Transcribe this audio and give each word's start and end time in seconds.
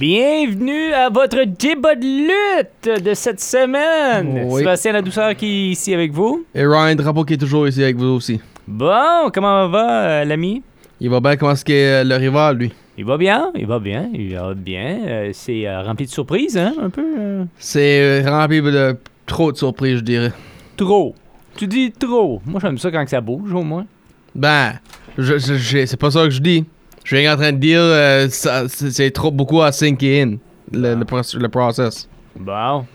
Bienvenue 0.00 0.94
à 0.94 1.10
votre 1.10 1.44
débat 1.44 1.94
de 1.94 2.06
lutte 2.24 3.04
de 3.04 3.12
cette 3.12 3.38
semaine. 3.38 4.46
Oui. 4.46 4.60
Sébastien 4.60 4.92
La 4.92 5.02
Douceur 5.02 5.36
qui 5.36 5.44
est 5.44 5.70
ici 5.72 5.92
avec 5.92 6.10
vous. 6.10 6.42
Et 6.54 6.64
Ryan 6.64 6.94
Drapeau 6.94 7.22
qui 7.22 7.34
est 7.34 7.36
toujours 7.36 7.68
ici 7.68 7.82
avec 7.82 7.96
vous 7.96 8.06
aussi. 8.06 8.40
Bon, 8.66 9.28
comment 9.30 9.68
va 9.68 10.04
euh, 10.22 10.24
l'ami? 10.24 10.62
Il 11.02 11.10
va 11.10 11.20
bien 11.20 11.36
comment 11.36 11.52
est-ce 11.52 11.66
qu'est 11.66 12.00
euh, 12.00 12.04
le 12.04 12.16
rival, 12.16 12.56
lui? 12.56 12.72
Il 12.96 13.04
va 13.04 13.18
bien, 13.18 13.50
il 13.54 13.66
va 13.66 13.78
bien, 13.78 14.08
il 14.14 14.34
va 14.34 14.54
bien. 14.54 15.00
Euh, 15.06 15.30
c'est 15.34 15.66
euh, 15.68 15.82
rempli 15.82 16.06
de 16.06 16.10
surprises, 16.10 16.56
hein, 16.56 16.72
un 16.80 16.88
peu. 16.88 17.44
C'est 17.58 18.26
rempli 18.26 18.62
de 18.62 18.96
trop 19.26 19.52
de 19.52 19.58
surprises, 19.58 19.98
je 19.98 20.04
dirais. 20.04 20.32
trop. 20.78 21.14
Tu 21.58 21.66
dis 21.66 21.92
trop. 21.92 22.40
Moi, 22.46 22.58
j'aime 22.62 22.78
ça 22.78 22.90
quand 22.90 23.04
que 23.04 23.10
ça 23.10 23.20
bouge, 23.20 23.52
au 23.52 23.62
moins. 23.62 23.84
Ben, 24.34 24.72
je, 25.18 25.36
je- 25.36 25.56
je- 25.56 25.84
c'est 25.84 26.00
pas 26.00 26.10
ça 26.10 26.24
que 26.24 26.30
je 26.30 26.40
dis. 26.40 26.64
Je 27.04 27.16
suis 27.16 27.28
en 27.28 27.36
train 27.36 27.52
de 27.52 27.58
dire 27.58 27.80
euh, 27.80 28.28
ça- 28.28 28.68
c'est 28.68 29.10
trop 29.10 29.30
beaucoup 29.30 29.62
à 29.62 29.72
sink 29.72 30.02
in, 30.02 30.36
le, 30.72 30.94
le, 30.94 31.04
proc- 31.04 31.36
le 31.36 31.48
process. 31.48 32.08
Bon. 32.36 32.86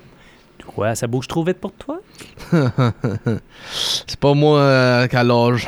Quoi, 0.68 0.96
ça 0.96 1.08
bouge 1.08 1.28
trop 1.28 1.44
vite 1.44 1.60
pour 1.60 1.74
toi? 1.74 2.00
c'est 3.72 4.20
pas 4.20 4.34
moi 4.34 4.60
euh, 4.60 5.08
qu'à 5.08 5.24
l'âge. 5.24 5.68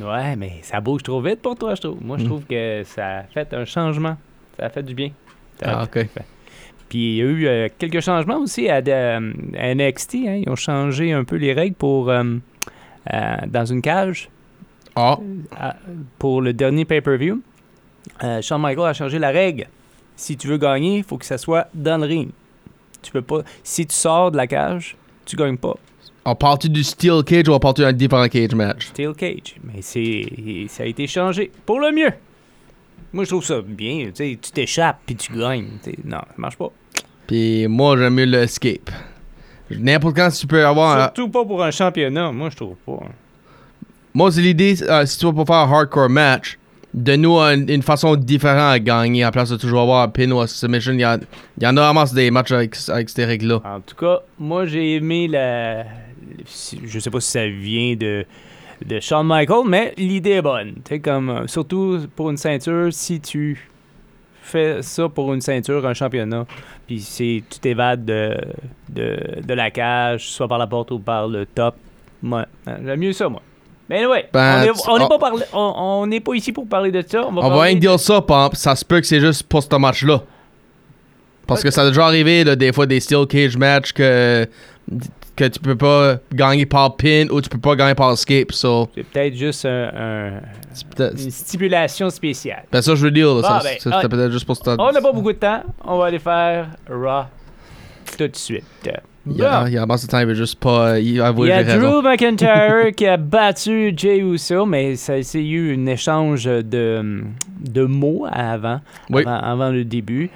Ouais, 0.00 0.36
mais 0.36 0.54
ça 0.62 0.80
bouge 0.80 1.02
trop 1.02 1.20
vite 1.20 1.40
pour 1.40 1.56
toi, 1.56 1.74
je 1.74 1.80
trouve. 1.82 1.98
Moi, 2.04 2.18
je 2.18 2.24
Mm. 2.24 2.26
trouve 2.26 2.44
que 2.44 2.82
ça 2.84 3.18
a 3.18 3.22
fait 3.24 3.52
un 3.54 3.64
changement. 3.64 4.16
Ça 4.58 4.66
a 4.66 4.68
fait 4.70 4.82
du 4.82 4.94
bien. 4.94 5.10
Ça 5.60 5.80
Ah, 5.80 5.84
ok. 5.84 6.06
Puis 6.88 6.98
il 6.98 7.16
y 7.16 7.20
a 7.22 7.24
eu 7.24 7.46
euh, 7.46 7.68
quelques 7.78 8.00
changements 8.00 8.38
aussi 8.38 8.68
à, 8.68 8.76
euh, 8.86 9.32
à 9.58 9.74
NXT. 9.74 10.14
hein. 10.26 10.42
Ils 10.44 10.48
ont 10.50 10.56
changé 10.56 11.12
un 11.12 11.24
peu 11.24 11.36
les 11.36 11.52
règles 11.52 11.76
pour 11.76 12.10
euh, 12.10 12.24
dans 13.46 13.64
une 13.64 13.82
cage 13.82 14.28
Ah, 14.96 15.18
pour 16.18 16.42
le 16.42 16.52
dernier 16.52 16.84
pay-per-view. 16.84 17.40
Euh, 18.22 18.40
Shawn 18.42 18.60
Michaels 18.60 18.86
a 18.86 18.92
changé 18.92 19.18
la 19.18 19.30
règle. 19.30 19.66
Si 20.16 20.36
tu 20.36 20.46
veux 20.48 20.58
gagner, 20.58 20.98
il 20.98 21.04
faut 21.04 21.18
que 21.18 21.26
ça 21.26 21.38
soit 21.38 21.68
dans 21.74 21.98
le 22.00 22.06
ring. 22.06 22.30
Tu 23.02 23.10
peux 23.12 23.22
pas. 23.22 23.40
Si 23.62 23.86
tu 23.86 23.94
sors 23.94 24.30
de 24.30 24.36
la 24.36 24.46
cage, 24.46 24.96
tu 25.26 25.36
gagnes 25.36 25.56
pas. 25.56 25.74
on 26.24 26.34
parle-tu 26.34 26.68
du 26.70 26.82
Steel 26.84 27.22
Cage 27.24 27.48
ou 27.48 27.52
on 27.52 27.58
parle-tu 27.58 27.82
d'un 27.82 27.92
différent 27.92 28.28
cage 28.28 28.54
match? 28.54 28.86
Steel 28.88 29.12
cage. 29.14 29.56
Mais 29.64 29.82
c'est 29.82 30.22
ça 30.68 30.84
a 30.84 30.86
été 30.86 31.06
changé 31.06 31.50
pour 31.66 31.80
le 31.80 31.90
mieux. 31.92 32.12
Moi, 33.12 33.24
je 33.24 33.30
trouve 33.30 33.44
ça 33.44 33.60
bien. 33.60 34.10
Tu 34.14 34.36
t'échappes 34.36 34.98
puis 35.06 35.16
tu 35.16 35.32
gagnes. 35.32 35.68
Non, 36.04 36.18
ça 36.18 36.34
marche 36.36 36.56
pas. 36.56 36.70
Puis 37.26 37.66
moi, 37.68 37.96
j'aime 37.98 38.14
mieux 38.14 38.26
le 38.26 38.38
escape. 38.42 38.90
N'importe 39.70 40.16
quand, 40.16 40.28
tu 40.30 40.46
peux 40.46 40.64
avoir. 40.66 40.96
un- 40.98 41.02
Surtout 41.04 41.28
pas 41.30 41.44
pour 41.44 41.62
un 41.62 41.70
championnat. 41.70 42.30
Moi, 42.32 42.50
je 42.50 42.56
trouve 42.56 42.76
pas. 42.86 43.00
Moi, 44.12 44.30
c'est 44.30 44.40
l'idée, 44.42 44.80
euh, 44.82 45.04
si 45.06 45.18
tu 45.18 45.26
vas 45.26 45.32
pas 45.32 45.44
faire 45.44 45.56
un 45.56 45.72
hardcore 45.78 46.08
match, 46.08 46.58
donne-nous 46.94 47.38
un- 47.38 47.66
une 47.66 47.82
façon 47.82 48.14
différente 48.16 48.72
à 48.72 48.78
gagner 48.78 49.26
en 49.26 49.30
place 49.30 49.50
de 49.50 49.56
toujours 49.56 49.80
avoir 49.82 50.10
pin 50.12 50.30
ou 50.30 50.46
submission. 50.46 50.92
Il 50.92 51.00
y, 51.00 51.06
en- 51.06 51.18
il 51.58 51.64
y 51.64 51.66
en 51.66 51.76
a 51.76 51.82
vraiment 51.92 52.04
des 52.14 52.30
matchs 52.30 52.52
avec, 52.52 52.76
avec 52.88 53.08
ces 53.10 53.24
règles-là. 53.24 53.60
En 53.64 53.80
tout 53.80 53.96
cas, 53.96 54.20
moi 54.38 54.64
j'ai 54.64 54.94
aimé 54.94 55.28
la. 55.28 55.84
si- 56.46 56.80
Je 56.86 56.98
sais 57.00 57.10
pas 57.10 57.20
si 57.20 57.30
ça 57.32 57.46
vient 57.48 57.94
de, 57.96 58.24
de 58.86 59.00
Shawn 59.00 59.26
Michaels, 59.26 59.66
mais 59.66 59.92
l'idée 59.98 60.30
est 60.30 60.42
bonne. 60.42 60.74
Comme, 61.02 61.30
euh, 61.30 61.46
surtout 61.48 62.06
pour 62.14 62.30
une 62.30 62.36
ceinture, 62.36 62.92
si 62.92 63.20
tu 63.20 63.68
fais 64.42 64.82
ça 64.82 65.08
pour 65.08 65.32
une 65.34 65.40
ceinture, 65.40 65.86
un 65.86 65.94
championnat, 65.94 66.44
puis 66.86 67.00
c'est 67.00 67.42
tu 67.50 67.58
t'évades 67.60 68.04
de, 68.04 68.36
de, 68.90 69.16
de 69.46 69.54
la 69.54 69.70
cage, 69.70 70.28
soit 70.28 70.46
par 70.48 70.58
la 70.58 70.66
porte 70.66 70.90
ou 70.90 70.98
par 70.98 71.26
le 71.28 71.46
top, 71.46 71.76
moi, 72.22 72.46
j'aime 72.66 73.00
mieux 73.00 73.12
ça, 73.12 73.28
moi. 73.28 73.42
Mais 73.88 74.06
ouais, 74.06 74.28
Ben, 74.32 74.66
on 74.88 74.98
n'est 74.98 75.08
pas, 75.08 75.18
on, 75.52 76.06
on 76.10 76.20
pas 76.20 76.34
ici 76.34 76.52
pour 76.52 76.66
parler 76.66 76.90
de 76.90 77.04
ça. 77.06 77.26
On 77.26 77.32
va 77.32 77.42
On 77.42 77.50
va 77.50 77.62
rien 77.62 77.74
de- 77.74 77.80
dire 77.80 78.00
ça, 78.00 78.22
pis 78.22 78.34
ça 78.58 78.74
se 78.74 78.84
peut 78.84 79.00
que 79.00 79.06
c'est 79.06 79.20
juste 79.20 79.42
pour 79.42 79.62
ce 79.62 79.76
match-là. 79.76 80.22
Parce 81.46 81.62
que 81.62 81.70
ça 81.70 81.82
a 81.82 81.88
déjà 81.88 82.06
arrivé, 82.06 82.42
là, 82.44 82.56
des 82.56 82.72
fois, 82.72 82.86
des 82.86 83.00
steel 83.00 83.26
cage 83.26 83.56
match 83.58 83.92
que, 83.92 84.46
que 85.36 85.44
tu 85.44 85.60
peux 85.60 85.76
pas 85.76 86.16
gagner 86.32 86.64
par 86.64 86.96
pin 86.96 87.26
ou 87.30 87.40
tu 87.42 87.50
peux 87.50 87.58
pas 87.58 87.76
gagner 87.76 87.94
par 87.94 88.12
escape. 88.12 88.52
So, 88.52 88.88
C'est 88.94 89.02
peut-être 89.02 89.34
juste 89.34 89.66
un- 89.66 90.40
une 90.98 91.30
stipulation 91.30 92.08
spéciale. 92.08 92.64
ben, 92.72 92.80
ça, 92.80 92.94
je 92.94 93.04
veux 93.04 93.10
dire, 93.10 93.28
Ah, 93.44 93.60
ben, 93.62 93.76
ah, 93.92 94.08
peut-être 94.08 94.32
juste 94.32 94.46
pour 94.46 94.56
ça. 94.56 94.76
On 94.78 94.92
n'a 94.92 95.02
pas 95.02 95.12
beaucoup 95.12 95.32
de 95.32 95.38
temps. 95.38 95.62
On 95.84 95.98
va 95.98 96.06
aller 96.06 96.18
faire 96.18 96.68
Raw 96.88 97.24
tout 98.16 98.28
de 98.28 98.36
suite. 98.36 98.64
Il 99.26 99.36
y 99.36 99.42
a, 99.42 99.64
il 99.68 99.72
y 99.72 99.78
a 99.78 99.82
amassé 99.82 100.06
de 100.06 100.10
temps, 100.10 100.18
il 100.20 100.26
veut 100.26 100.34
juste 100.34 100.58
pas 100.60 100.92
avouer 100.92 101.48
Il 101.48 101.48
y 101.48 101.52
a. 101.52 101.62
Drew 101.78 102.02
McIntyre 102.02 102.92
qui 102.96 103.06
a 103.06 103.16
battu 103.16 103.92
Jey 103.96 104.18
Uso, 104.18 104.66
mais 104.66 104.96
ça 104.96 105.22
c'est 105.22 105.42
eu 105.44 105.74
un 105.76 105.86
échange 105.86 106.44
de, 106.44 107.22
de 107.60 107.84
mots 107.84 108.26
avant, 108.30 108.80
Oui. 109.10 109.22
avant, 109.26 109.36
avant 109.40 109.70
le 109.70 109.84
début. 109.84 110.30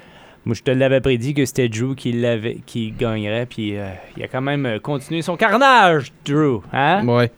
Moi, 0.45 0.55
je 0.55 0.63
te 0.63 0.71
l'avais 0.71 1.01
prédit 1.01 1.33
que 1.35 1.45
c'était 1.45 1.69
Drew 1.69 1.93
qui, 1.95 2.13
l'avait, 2.13 2.57
qui 2.65 2.91
gagnerait, 2.91 3.45
puis 3.45 3.77
euh, 3.77 3.89
il 4.17 4.23
a 4.23 4.27
quand 4.27 4.41
même 4.41 4.65
euh, 4.65 4.79
continué 4.79 5.21
son 5.21 5.35
carnage, 5.37 6.11
Drew. 6.25 6.61
Hein? 6.73 7.05
Ouais. 7.07 7.29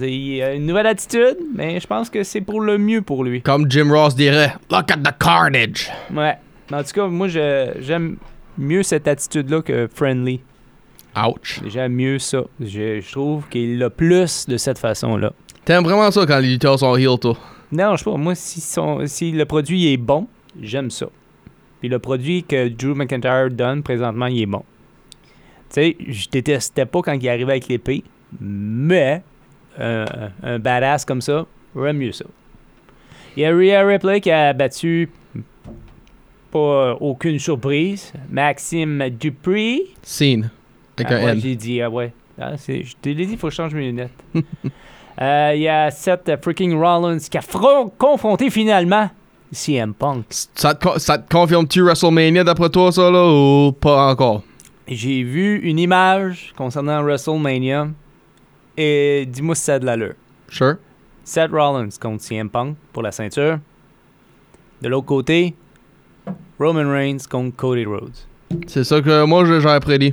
Il 0.00 0.42
a 0.42 0.54
une 0.54 0.64
nouvelle 0.64 0.86
attitude, 0.86 1.36
mais 1.54 1.80
je 1.80 1.86
pense 1.88 2.08
que 2.08 2.22
c'est 2.22 2.40
pour 2.40 2.60
le 2.60 2.78
mieux 2.78 3.02
pour 3.02 3.24
lui. 3.24 3.42
Comme 3.42 3.68
Jim 3.70 3.88
Ross 3.90 4.14
dirait, 4.14 4.54
look 4.70 4.90
at 4.90 4.96
the 4.98 5.12
carnage. 5.18 5.90
Ouais. 6.14 6.36
En 6.72 6.82
tout 6.84 6.92
cas, 6.94 7.06
moi, 7.08 7.26
j'aime 7.28 8.16
mieux 8.56 8.82
cette 8.84 9.08
attitude-là 9.08 9.60
que 9.62 9.88
Friendly. 9.92 10.40
Ouch. 11.16 11.60
J'aime 11.66 11.92
mieux 11.94 12.18
ça. 12.18 12.42
Je, 12.60 13.00
je 13.00 13.12
trouve 13.12 13.48
qu'il 13.48 13.82
a 13.82 13.90
plus 13.90 14.46
de 14.46 14.56
cette 14.56 14.78
façon-là. 14.78 15.32
T'aimes 15.64 15.84
vraiment 15.84 16.10
ça 16.10 16.26
quand 16.26 16.38
les 16.38 16.48
lutteurs 16.50 16.78
sont 16.78 16.94
heel, 16.96 17.18
toi? 17.18 17.36
Non, 17.72 17.92
je 17.96 18.04
sais 18.04 18.10
pas. 18.10 18.16
Moi, 18.16 18.34
si, 18.34 18.60
son- 18.60 19.06
si 19.06 19.32
le 19.32 19.44
produit 19.44 19.92
est 19.92 19.96
bon, 19.96 20.28
j'aime 20.60 20.90
ça. 20.90 21.06
Puis 21.80 21.88
le 21.88 21.98
produit 21.98 22.42
que 22.44 22.68
Drew 22.68 22.94
McIntyre 22.94 23.50
donne 23.50 23.82
présentement, 23.82 24.26
il 24.26 24.42
est 24.42 24.46
bon. 24.46 24.62
Tu 25.70 25.74
sais, 25.74 25.96
je 26.06 26.28
détestais 26.28 26.86
pas 26.86 27.02
quand 27.02 27.12
il 27.12 27.28
arrivait 27.28 27.52
avec 27.52 27.68
l'épée, 27.68 28.04
mais 28.40 29.22
euh, 29.80 30.06
un 30.42 30.58
badass 30.58 31.04
comme 31.04 31.20
ça, 31.20 31.44
j'aime 31.74 31.96
mieux 31.98 32.12
ça. 32.12 32.24
Il 33.36 33.42
y 33.42 33.44
a 33.46 33.50
Rhea 33.54 33.84
Ripley 33.84 34.20
qui 34.20 34.30
a 34.30 34.52
battu, 34.52 35.10
pas 36.50 36.58
euh, 36.58 36.94
aucune 37.00 37.38
surprise, 37.38 38.12
Maxime 38.30 39.10
Dupree. 39.10 39.94
Scene. 40.02 40.50
Avec 40.98 41.12
Ah, 41.12 41.16
un 41.16 41.24
ouais, 41.24 41.30
N. 41.32 41.40
j'ai 41.40 41.54
dit, 41.56 41.80
ah 41.82 41.90
ouais. 41.90 42.12
Ah, 42.40 42.56
c'est- 42.56 42.82
je 42.82 42.94
te 43.00 43.08
l'ai 43.08 43.26
dit, 43.26 43.32
il 43.32 43.38
faut 43.38 43.46
que 43.48 43.50
je 43.52 43.56
change 43.56 43.74
mes 43.74 43.86
lunettes. 43.86 44.10
Euh, 45.18 45.52
Il 45.54 45.62
y 45.62 45.68
a 45.68 45.90
Seth 45.90 46.28
euh, 46.28 46.36
freaking 46.36 46.74
Rollins 46.78 47.18
qui 47.18 47.38
a 47.38 47.40
fron- 47.40 47.90
confronté 47.96 48.50
finalement 48.50 49.08
CM 49.50 49.94
Punk. 49.94 50.26
Ça 50.28 50.74
te, 50.74 50.98
ça 50.98 51.16
te 51.16 51.32
confirme-tu 51.32 51.80
WrestleMania 51.80 52.44
d'après 52.44 52.68
toi, 52.68 52.92
ça, 52.92 53.10
là, 53.10 53.26
ou 53.26 53.72
pas 53.72 54.10
encore? 54.12 54.42
J'ai 54.86 55.22
vu 55.22 55.60
une 55.60 55.78
image 55.78 56.52
concernant 56.54 57.02
WrestleMania 57.02 57.88
et 58.76 59.24
dis-moi 59.26 59.54
si 59.54 59.62
ça 59.62 59.74
a 59.76 59.78
de 59.78 59.86
l'allure. 59.86 60.12
Sure. 60.50 60.74
Seth 61.24 61.50
Rollins 61.50 61.88
contre 61.98 62.22
CM 62.22 62.50
Punk 62.50 62.76
pour 62.92 63.02
la 63.02 63.10
ceinture. 63.10 63.58
De 64.82 64.88
l'autre 64.88 65.06
côté, 65.06 65.54
Roman 66.60 66.90
Reigns 66.92 67.24
contre 67.30 67.56
Cody 67.56 67.86
Rhodes. 67.86 68.12
C'est 68.66 68.84
ça 68.84 69.00
que 69.00 69.24
moi, 69.24 69.46
j'aurais 69.46 69.80
prédit. 69.80 70.12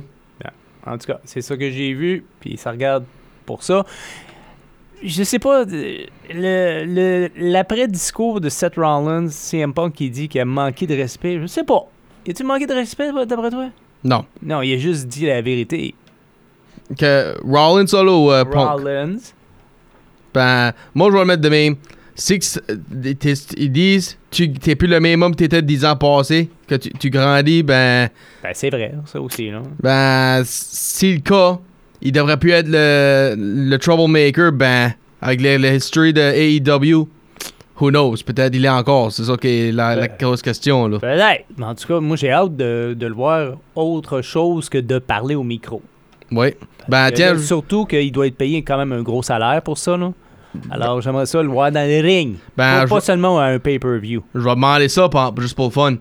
En 0.86 0.98
tout 0.98 1.06
cas, 1.06 1.20
c'est 1.24 1.40
ça 1.40 1.56
que 1.56 1.70
j'ai 1.70 1.92
vu, 1.94 2.24
puis 2.40 2.56
ça 2.56 2.70
regarde 2.70 3.04
pour 3.46 3.62
ça. 3.62 3.84
Je 5.02 5.22
sais 5.22 5.38
pas, 5.38 5.62
euh, 5.66 6.04
le, 6.30 6.84
le- 6.86 7.30
l'après-discours 7.36 8.40
de 8.40 8.48
Seth 8.48 8.76
Rollins, 8.76 9.28
CM 9.28 9.74
Punk 9.74 9.94
qui 9.94 10.08
dit 10.10 10.28
qu'il 10.28 10.40
a 10.40 10.44
manqué 10.44 10.86
de 10.86 10.94
respect, 10.94 11.38
je 11.40 11.46
sais 11.46 11.64
pas. 11.64 11.86
Y 12.26 12.30
a-tu 12.30 12.44
manqué 12.44 12.66
de 12.66 12.72
respect 12.74 13.10
d'après 13.26 13.50
toi? 13.50 13.68
Non. 14.02 14.24
Non, 14.42 14.62
il 14.62 14.74
a 14.74 14.78
juste 14.78 15.06
dit 15.06 15.26
la 15.26 15.42
vérité. 15.42 15.94
Que 16.98 17.34
Rollins, 17.42 17.86
ou 18.08 18.30
euh, 18.32 18.44
Punk? 18.44 18.70
Rollins, 18.70 19.16
Ben, 20.32 20.72
moi, 20.94 21.08
je 21.08 21.14
vais 21.14 21.20
le 21.20 21.26
mettre 21.26 21.42
de 21.42 21.48
même. 21.48 21.76
Si 22.16 22.38
que 22.38 22.44
c- 22.44 22.60
t'es- 23.18 23.34
ils 23.56 23.72
disent 23.72 24.16
tu 24.30 24.52
t'es 24.52 24.76
plus 24.76 24.86
le 24.88 25.00
même 25.00 25.22
homme 25.22 25.32
que 25.32 25.38
t'étais 25.38 25.62
10 25.62 25.84
ans 25.84 25.96
passés, 25.96 26.48
que 26.68 26.76
tu, 26.76 26.90
tu 26.92 27.10
grandis, 27.10 27.62
ben, 27.62 28.08
ben 28.42 28.50
c'est 28.54 28.70
vrai, 28.70 28.94
ça 29.06 29.20
aussi, 29.20 29.50
là. 29.50 29.62
ben, 29.82 30.42
si 30.44 31.14
le 31.14 31.20
cas, 31.20 31.58
il 32.02 32.12
devrait 32.12 32.36
plus 32.36 32.50
être 32.52 32.68
le, 32.68 33.34
le 33.36 33.76
troublemaker, 33.78 34.52
ben, 34.52 34.92
avec 35.20 35.40
le, 35.40 35.56
le 35.56 35.74
history 35.74 36.12
de 36.12 36.20
AEW, 36.20 37.08
who 37.80 37.90
knows, 37.90 38.16
peut-être 38.24 38.54
il 38.54 38.64
est 38.64 38.68
encore, 38.68 39.10
c'est 39.10 39.24
ça 39.24 39.36
qui 39.36 39.48
est 39.48 39.72
la, 39.72 39.96
la 39.96 40.02
Ouais. 40.02 40.12
grosse 40.20 40.42
question, 40.42 40.86
là. 40.86 40.98
Peut-être. 41.00 41.44
Mais 41.56 41.64
en 41.64 41.74
tout 41.74 41.88
cas, 41.88 41.98
moi, 42.00 42.16
j'ai 42.16 42.30
hâte 42.30 42.56
de, 42.56 42.94
de 42.96 43.06
le 43.06 43.14
voir 43.14 43.54
autre 43.74 44.20
chose 44.22 44.68
que 44.68 44.78
de 44.78 44.98
parler 45.00 45.34
au 45.34 45.42
micro. 45.42 45.82
Ouais. 46.30 46.56
Ben, 46.88 47.06
Euh, 47.08 47.10
tiens, 47.12 47.38
Surtout 47.38 47.86
qu'il 47.86 48.12
doit 48.12 48.26
être 48.28 48.36
payé 48.36 48.62
quand 48.62 48.78
même 48.78 48.92
un 48.92 49.02
gros 49.02 49.22
salaire 49.22 49.62
pour 49.62 49.78
ça, 49.78 49.96
là. 49.96 50.12
Alors, 50.70 51.00
j'aimerais 51.00 51.26
ça 51.26 51.42
le 51.42 51.48
voir 51.48 51.70
dans 51.72 51.86
les 51.86 52.00
rings. 52.00 52.36
Ben, 52.56 52.86
pas, 52.86 53.00
seulement 53.00 53.38
à 53.38 53.46
un 53.46 53.58
pay-per-view. 53.58 54.22
je 54.34 54.40
vais 54.40 54.54
demander 54.54 54.88
ça 54.88 55.08
pour- 55.08 55.34
juste 55.40 55.54
pour 55.56 55.66
le 55.66 55.70
fun. 55.70 55.96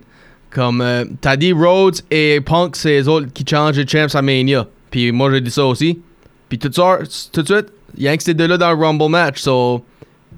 Comme, 0.52 0.82
euh, 0.82 1.06
t'as 1.20 1.36
dit 1.36 1.52
Rhodes 1.52 1.98
et 2.12 2.40
Punk, 2.42 2.76
c'est 2.76 2.92
les 2.92 3.08
autres 3.08 3.28
qui 3.34 3.44
changent 3.50 3.78
les 3.78 3.88
champs 3.88 4.14
à 4.14 4.22
Mania. 4.22 4.68
Puis 4.92 5.12
moi, 5.12 5.32
j'ai 5.32 5.42
dit 5.42 5.50
ça 5.52 5.66
aussi. 5.66 6.00
Puis 6.48 6.60
tout, 6.60 6.72
ça, 6.72 7.00
tout 7.32 7.42
de 7.42 7.48
suite, 7.48 7.68
il 7.98 8.04
y 8.04 8.08
a 8.08 8.16
que 8.16 8.22
ces 8.22 8.36
deux-là 8.36 8.58
dans 8.58 8.72
le 8.72 8.78
Rumble 8.78 9.10
match. 9.10 9.40
So, 9.42 9.84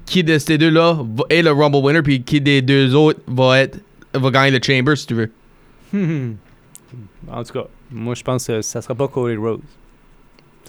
qui 0.06 0.24
de 0.24 0.38
ces 0.38 0.56
deux-là 0.56 0.98
est 1.28 1.42
le 1.42 1.50
Rumble 1.52 1.76
winner, 1.78 2.02
puis 2.02 2.22
qui 2.22 2.40
des 2.40 2.62
deux 2.62 2.94
autres 2.94 3.20
va, 3.26 3.60
être, 3.60 3.78
va 4.14 4.30
gagner 4.30 4.58
le 4.58 4.60
Chamber, 4.62 4.96
si 4.96 5.06
tu 5.06 5.14
veux? 5.14 5.30
en 7.30 7.42
tout 7.44 7.52
cas, 7.52 7.64
moi, 7.90 8.14
je 8.14 8.22
pense 8.22 8.46
que 8.46 8.62
ça 8.62 8.80
sera 8.80 8.94
pas 8.94 9.08
Cody 9.08 9.36
Rhodes. 9.36 9.60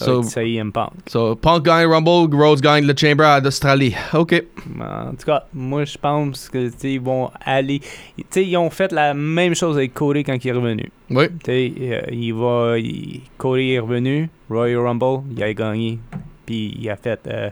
So- 0.05 0.23
CM 0.23 0.71
Punk. 0.71 0.91
So, 1.07 1.35
Punk 1.35 1.63
gagne 1.65 1.83
le 1.87 1.93
Rumble, 1.93 2.35
Rhodes 2.35 2.61
gagne 2.61 2.85
le 2.85 2.93
Chamber 2.95 3.23
à 3.25 3.39
l'Australie. 3.39 3.95
OK. 4.13 4.43
En 4.79 5.11
tout 5.11 5.25
cas, 5.25 5.43
moi, 5.53 5.85
je 5.85 5.97
pense 5.97 6.49
que 6.49 6.69
ils 6.85 6.99
vont 7.01 7.29
aller. 7.43 7.79
Tu 7.79 8.23
sais, 8.29 8.45
ils 8.45 8.57
ont 8.57 8.69
fait 8.69 8.91
la 8.91 9.13
même 9.13 9.55
chose 9.55 9.75
avec 9.77 9.93
Cody 9.93 10.23
quand 10.23 10.35
il 10.43 10.47
est 10.47 10.51
revenu. 10.51 10.91
Oui. 11.09 11.25
Tu 11.43 11.45
sais, 11.45 11.73
euh, 11.81 12.01
il 12.11 12.33
va. 12.33 12.77
il- 12.77 13.21
Cody 13.37 13.71
est 13.73 13.79
revenu, 13.79 14.29
Royal 14.49 14.79
Rumble, 14.85 15.23
il 15.35 15.43
a 15.43 15.53
gagné, 15.53 15.99
puis 16.45 16.75
il 16.79 16.89
a 16.89 16.95
fait 16.95 17.19
euh, 17.27 17.49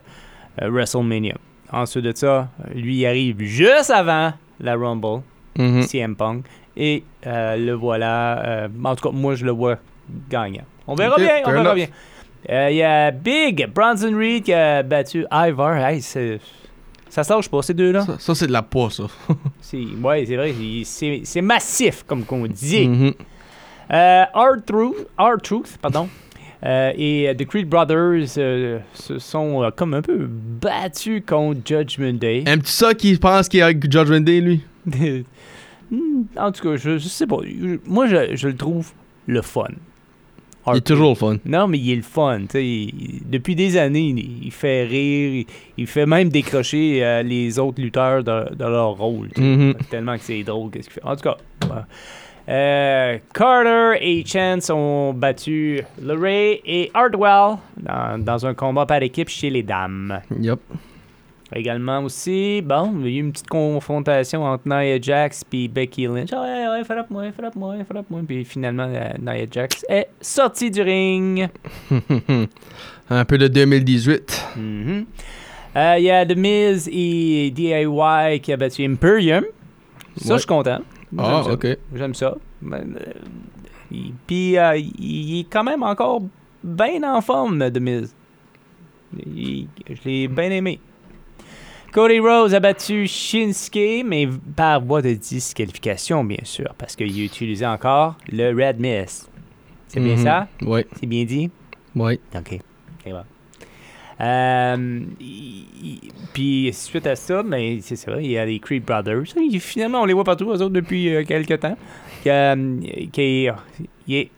euh, 0.62 0.70
WrestleMania. 0.70 1.36
Ensuite 1.72 2.06
de 2.06 2.14
ça, 2.16 2.50
lui, 2.74 2.98
il 2.98 3.06
arrive 3.08 3.42
juste 3.42 3.90
avant 3.90 4.34
la 4.60 4.76
Rumble. 4.76 5.22
CM 5.88 6.16
Punk, 6.18 6.44
et 6.76 7.02
euh, 7.26 7.56
le 7.56 7.72
voilà. 7.74 8.68
en 8.84 8.96
tout 8.96 9.08
cas, 9.10 9.16
moi, 9.16 9.36
je 9.36 9.46
le 9.46 9.52
vois 9.52 9.78
gagnant. 10.30 10.64
On 10.86 10.96
verra 10.96 11.16
bien, 11.16 11.30
on 11.46 11.52
verra 11.52 11.74
bien. 11.74 11.88
Euh, 12.50 12.68
Il 12.72 12.78
y 12.78 12.84
a 12.84 13.12
Big 13.12 13.68
Bronson 13.74 14.14
Reed 14.16 14.44
qui 14.44 14.54
a 14.54 14.84
battu 14.84 15.26
Ivar. 15.32 15.78
Hey, 15.78 16.02
c'est- 16.02 16.40
ça 17.10 17.22
lâche 17.30 17.50
pas, 17.50 17.62
ces 17.62 17.74
deux-là. 17.74 18.02
Ça, 18.06 18.18
ça, 18.20 18.36
c'est 18.36 18.48
de 18.48 18.52
la 18.52 18.62
poids, 18.62 18.90
ça. 18.92 19.04
Ouais, 20.04 20.26
c'est 20.28 20.36
vrai, 20.36 20.54
c'est 21.24 21.42
massif, 21.42 22.04
comme 22.06 22.24
qu'on 22.24 22.46
dit. 22.48 22.88
Mhm. 22.88 23.14
Euh, 23.92 24.24
R-Truth, 24.34 25.78
pardon, 25.82 26.10
euh, 26.66 26.92
et 26.98 27.30
euh, 27.30 27.34
The 27.36 27.46
Creed 27.46 27.70
Brothers 27.70 28.26
euh, 28.38 28.80
se 28.94 29.20
sont 29.20 29.64
euh, 29.64 29.70
comme 29.70 29.94
un 29.94 30.02
peu 30.02 30.28
battus 30.28 31.22
contre 31.28 31.60
Judgment 31.64 32.14
Day. 32.14 32.44
Aimes-tu 32.48 32.70
ça 32.72 32.94
qui 32.96 33.16
pense 33.18 33.48
qu'il 33.48 33.60
y 33.60 33.64
a 33.64 33.70
Judgment 33.72 34.22
Day, 34.22 34.42
lui? 34.42 34.62
Hmm, 35.92 36.24
en 36.36 36.52
tout 36.52 36.64
cas, 36.64 36.78
je, 36.78 36.98
je 36.98 37.08
sais 37.08 37.28
pas. 37.28 37.38
Moi, 37.86 38.08
je, 38.08 38.36
je 38.36 38.48
le 38.48 38.56
trouve 38.56 38.92
le 39.28 39.44
fun. 39.44 39.68
Il 40.74 40.78
est 40.78 40.82
toujours 40.82 41.10
le 41.10 41.16
fun. 41.16 41.38
Non, 41.46 41.68
mais 41.68 41.78
il 41.78 41.92
est 41.92 41.96
le 41.98 42.02
fun. 42.02 42.42
il- 42.56 43.22
depuis 43.30 43.56
des 43.56 43.78
années, 43.78 44.00
il, 44.16 44.46
il 44.46 44.52
fait 44.52 44.84
rire. 44.86 45.46
Il, 45.78 45.88
fait 45.88 46.06
même 46.06 46.30
décrocher 46.30 47.04
euh, 47.04 47.22
les 47.24 47.60
autres 47.60 47.82
lutteurs 47.82 48.24
de, 48.24 48.56
de 48.56 48.64
leur 48.66 48.92
rôle. 48.98 49.30
Mhm. 49.38 49.76
Tellement 49.90 50.16
que 50.18 50.24
c'est 50.24 50.44
drôle 50.44 50.72
qu'est-ce 50.72 50.90
qu'il 50.90 50.94
fait. 51.02 51.06
En 51.08 51.16
tout 51.16 51.24
cas. 51.24 51.38
Euh, 52.48 53.18
Carter 53.34 53.98
et 54.02 54.24
Chance 54.26 54.70
ont 54.70 55.14
battu 55.14 55.82
LeRae 56.02 56.60
et 56.64 56.92
Hardwell 56.94 57.58
dans, 57.78 58.24
dans 58.24 58.46
un 58.46 58.54
combat 58.54 58.86
par 58.86 59.02
équipe 59.02 59.30
chez 59.30 59.50
les 59.50 59.64
dames. 59.64 60.22
Yup. 60.40 60.60
Également 61.54 62.00
aussi, 62.04 62.62
bon, 62.64 62.94
il 63.02 63.06
y 63.06 63.06
a 63.06 63.18
eu 63.18 63.20
une 63.20 63.32
petite 63.32 63.48
confrontation 63.48 64.44
entre 64.44 64.64
Nia 64.68 65.00
Jax 65.00 65.44
et 65.54 65.68
Becky 65.68 66.08
Lynch. 66.08 66.30
Ah 66.34 66.42
ouais, 66.42 66.68
ouais, 66.70 66.84
frappe-moi, 66.84 67.32
frappe-moi, 67.32 67.76
frappe-moi. 67.88 68.22
Puis 68.28 68.44
finalement, 68.46 68.88
euh, 68.90 69.10
Nia 69.22 69.46
Jax 69.50 69.86
est 69.88 70.08
sortie 70.20 70.72
du 70.72 70.82
ring. 70.82 71.48
Un 73.10 73.26
peu 73.26 73.38
de 73.38 73.48
2018. 73.48 74.46
Mhm. 74.58 75.06
Euh, 75.76 75.96
Il 76.00 76.04
y 76.06 76.10
a 76.12 76.26
The 76.26 76.36
Miz 76.36 76.88
et 76.92 77.52
DIY 77.52 78.40
qui 78.42 78.52
a 78.54 78.58
battu 78.58 78.84
Imperium. 78.86 79.44
Ça, 80.18 80.30
Ouais. 80.30 80.34
je 80.36 80.38
suis 80.40 80.48
content. 80.48 80.80
Ah, 81.18 81.44
ok. 81.50 81.68
J'aime 81.94 82.16
ça. 82.16 82.36
Ben, 82.62 82.96
euh, 82.98 83.98
Puis, 84.26 84.58
euh, 84.58 84.78
il 84.78 84.94
il 85.00 85.40
est 85.42 85.44
quand 85.50 85.64
même 85.64 85.84
encore 85.84 86.22
bien 86.64 87.04
en 87.04 87.22
forme, 87.22 87.70
The 87.72 87.80
Miz. 87.80 88.16
Il- 89.26 89.68
je 89.88 90.10
l'ai 90.10 90.28
bien 90.28 90.50
aimé. 90.50 90.80
Cody 91.96 92.20
Rose 92.20 92.54
a 92.54 92.60
battu 92.60 93.08
Shinsuke, 93.08 94.04
mais 94.06 94.28
par 94.54 94.82
voie 94.84 95.02
de 95.02 95.14
disqualification, 95.14 96.26
bien 96.26 96.44
sûr, 96.44 96.74
parce 96.78 96.94
qu'il 96.94 97.08
a 97.08 97.24
utilisé 97.24 97.66
encore 97.66 98.18
le 98.30 98.50
Red 98.54 98.82
Mist. 98.82 99.30
C'est 99.88 100.02
bien 100.02 100.18
Mhm. 100.18 100.24
ça? 100.24 100.48
Ouais, 100.62 100.86
C'est 101.00 101.06
bien 101.06 101.24
dit? 101.24 101.50
ouais. 101.96 102.20
OK. 102.36 102.60
C'est 103.02 103.12
bon. 103.12 103.24
Euh, 104.20 105.00
puis 106.34 106.70
suite 106.74 107.08
à 107.08 107.16
ça, 107.16 107.44
ben, 107.44 107.80
c'est 107.82 107.96
ça, 107.96 108.20
il 108.20 108.32
y 108.32 108.38
a 108.38 108.46
les 108.46 108.60
Creed 108.60 108.84
Brothers. 108.84 109.24
Finalement, 109.62 110.02
on 110.02 110.06
les 110.06 110.14
voit 110.14 110.24
partout, 110.26 110.46
eux 110.52 110.62
autres, 110.62 110.70
depuis 110.70 111.14
euh, 111.16 111.24
quelques 111.24 111.60
temps. 111.62 111.78
Euh, 112.28 112.80
qui- 113.14 113.48
il 114.08 114.16
est- 114.16 114.30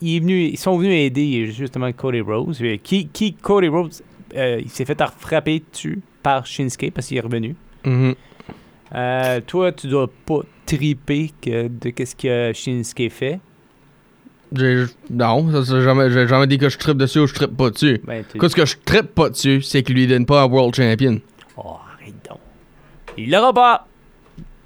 il 0.00 0.16
est 0.16 0.20
venu, 0.20 0.40
ils 0.44 0.56
sont 0.58 0.76
venus 0.76 0.94
aider 1.06 1.46
justement 1.50 1.90
Cody 1.92 2.20
Rose. 2.20 2.58
Euh, 2.62 2.76
Qui, 2.82 3.08
qui 3.08 3.32
Cody 3.34 3.66
Rose, 3.68 4.02
euh, 4.36 4.60
il 4.62 4.70
s'est 4.70 4.84
fait 4.84 5.00
frapper 5.18 5.62
dessus 5.72 6.00
par 6.22 6.46
Shinsuke 6.46 6.92
parce 6.92 7.06
qu'il 7.08 7.16
est 7.16 7.20
revenu. 7.20 7.54
Mhm. 7.84 8.14
Euh, 8.94 9.40
toi, 9.46 9.72
tu 9.72 9.86
dois 9.88 10.10
pas 10.26 10.40
triper 10.66 11.32
que, 11.40 11.68
de 11.68 11.90
qu'est-ce 11.90 12.14
que 12.16 12.52
Shinsuke 12.54 13.10
fait. 13.10 13.40
Non, 15.10 15.64
ça, 15.64 15.80
jamais, 15.80 16.10
j'ai 16.10 16.28
jamais 16.28 16.46
dit 16.46 16.58
que 16.58 16.68
je 16.68 16.76
trippe 16.76 16.98
dessus 16.98 17.20
ou 17.20 17.26
je 17.26 17.34
trippe 17.34 17.56
pas 17.56 17.70
dessus. 17.70 18.00
Ben, 18.04 18.22
Qu'est-ce 18.38 18.54
que 18.54 18.66
je 18.66 18.76
trippe 18.84 19.14
pas 19.14 19.30
dessus, 19.30 19.62
c'est 19.62 19.82
qu'il 19.82 19.94
lui 19.94 20.06
donne 20.06 20.26
pas 20.26 20.42
un 20.42 20.46
World 20.46 20.74
Champion. 20.74 21.20
Oh, 21.56 21.76
arrête 21.94 22.14
donc. 22.28 22.38
Il 23.16 23.30
l'aura 23.30 23.52
pas. 23.54 23.86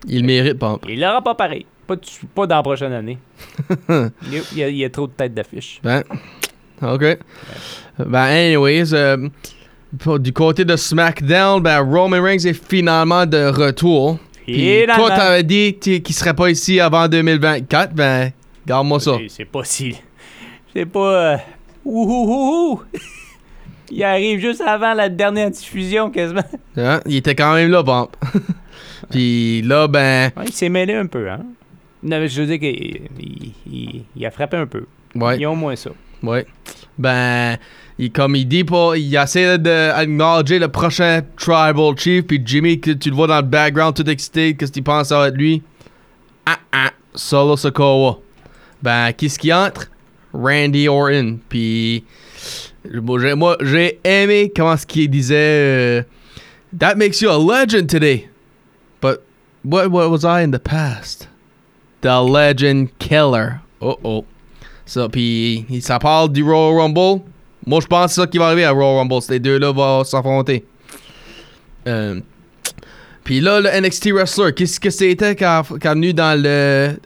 Il 0.08 0.22
le 0.22 0.26
mérite, 0.26 0.58
pas. 0.58 0.78
Il 0.88 1.00
l'aura 1.00 1.22
pas 1.22 1.34
pareil. 1.36 1.66
Pas, 1.86 2.46
dans 2.48 2.56
la 2.56 2.62
prochaine 2.64 2.92
année. 2.92 3.18
y 3.88 4.62
a- 4.62 4.68
il 4.68 4.76
y 4.76 4.84
a 4.84 4.90
trop 4.90 5.06
de 5.06 5.12
têtes 5.12 5.34
d'affiche. 5.34 5.80
Ben, 5.84 6.02
ok. 6.82 7.18
Ben, 7.98 8.20
anyways, 8.24 8.92
euh, 8.92 9.28
pour- 9.98 10.18
du 10.18 10.32
côté 10.32 10.64
de 10.64 10.76
SmackDown, 10.76 11.62
ben, 11.62 11.80
Roman 11.80 12.22
Reigns 12.22 12.44
est 12.44 12.52
finalement 12.68 13.24
de 13.26 13.46
retour. 13.46 14.18
Puis 14.44 14.84
toi, 14.94 15.08
t'avais 15.10 15.42
dit 15.42 15.74
qu'il 15.80 16.12
serait 16.14 16.34
pas 16.34 16.50
ici 16.50 16.78
avant 16.78 17.08
2024, 17.08 17.94
ben, 17.94 18.30
garde-moi 18.66 19.00
ça. 19.00 19.16
C'est- 19.28 19.44
pas 19.44 19.64
si. 19.64 19.96
C'est 20.74 20.86
pas. 20.86 21.32
euh, 21.34 21.36
Ouhouhouhou! 21.84 22.82
il 23.90 24.02
arrive 24.04 24.40
juste 24.40 24.60
avant 24.60 24.92
la 24.94 25.08
dernière 25.08 25.50
diffusion 25.50 26.10
quasiment. 26.10 26.42
Hein? 26.76 27.00
Il 27.06 27.16
était 27.16 27.34
quand 27.34 27.54
même 27.54 27.70
là, 27.70 27.82
bon. 27.82 28.08
Puis 29.10 29.62
là, 29.62 29.86
ben, 29.88 30.30
Ouais, 30.36 30.44
il 30.46 30.52
s'est 30.52 30.68
mêlé 30.68 30.94
un 30.94 31.06
peu, 31.06 31.30
hein? 31.30 31.40
Non, 32.02 32.18
mais 32.20 32.28
je 32.28 32.42
veux 32.42 32.46
dire 32.46 32.58
qu'il 32.58 33.00
il, 33.20 33.52
il- 33.72 34.04
il 34.16 34.26
a 34.26 34.30
frappé 34.30 34.56
un 34.56 34.66
peu. 34.66 34.84
ouais. 35.14 35.36
Il 35.36 35.42
y 35.42 35.44
a 35.44 35.50
au 35.50 35.54
moins 35.54 35.76
ça. 35.76 35.90
Ouais. 36.26 36.46
Ben, 36.98 37.56
il, 37.98 38.10
comme 38.12 38.36
il 38.36 38.46
dit 38.46 38.64
pas, 38.64 38.92
il 38.96 39.14
essaie 39.14 39.58
d'acknowledger 39.58 40.58
le 40.58 40.68
prochain 40.68 41.22
Tribal 41.38 41.96
Chief, 41.96 42.26
puis 42.26 42.40
Jimmy, 42.44 42.80
que 42.80 42.90
tu 42.92 43.10
le 43.10 43.16
vois 43.16 43.26
dans 43.26 43.36
le 43.36 43.42
background 43.42 43.94
tout 43.94 44.08
excité, 44.08 44.54
qu'est-ce 44.54 44.72
qu'il 44.72 44.82
pense 44.82 45.08
ça 45.08 45.18
va 45.18 45.28
être 45.28 45.36
lui? 45.36 45.62
Ah 46.46 46.58
ah, 46.72 46.90
Solo 47.14 47.56
Sokoa. 47.56 48.18
Ben, 48.82 49.12
qu'est-ce 49.12 49.38
qui 49.38 49.52
entre? 49.52 49.90
Randy 50.32 50.88
Orton. 50.88 51.38
Puis, 51.48 52.04
moi, 52.92 53.56
j'ai- 53.62 53.98
aimé 54.04 54.52
comment 54.54 54.76
ce 54.76 54.86
qu'il 54.86 55.10
disait. 55.10 55.34
euh, 55.36 56.02
That 56.78 56.96
makes 56.96 57.20
you 57.22 57.30
a 57.30 57.38
legend 57.38 57.88
today. 57.88 58.28
But 59.00 59.22
what, 59.64 59.88
what 59.90 60.10
was 60.10 60.24
I 60.24 60.42
in 60.42 60.50
the 60.50 60.58
past? 60.58 61.28
The 62.02 62.20
legend 62.22 62.90
killer. 62.98 63.60
Oh 63.80 63.96
oh. 64.04 64.24
Ça, 64.86 65.08
puis 65.08 65.66
ça 65.80 65.98
parle 65.98 66.32
du 66.32 66.42
Royal 66.42 66.80
Rumble. 66.80 67.22
Moi, 67.66 67.80
je 67.80 67.86
pense 67.86 68.06
que 68.06 68.12
c'est 68.12 68.20
ça 68.20 68.26
qui 68.26 68.38
va 68.38 68.46
arriver 68.46 68.64
à 68.64 68.70
Royal 68.70 68.98
Rumble. 68.98 69.20
Ces 69.20 69.40
deux-là 69.40 69.72
vont 69.72 70.04
s'affronter. 70.04 70.64
Euh, 71.88 72.20
puis 73.24 73.40
là, 73.40 73.60
le 73.60 73.68
NXT 73.80 74.12
Wrestler, 74.12 74.52
qu'est-ce 74.54 74.78
que 74.78 74.90
c'était 74.90 75.34
quand, 75.34 75.62
quand 75.82 75.94
venu 75.94 76.14
dans 76.14 76.40
le 76.40 76.96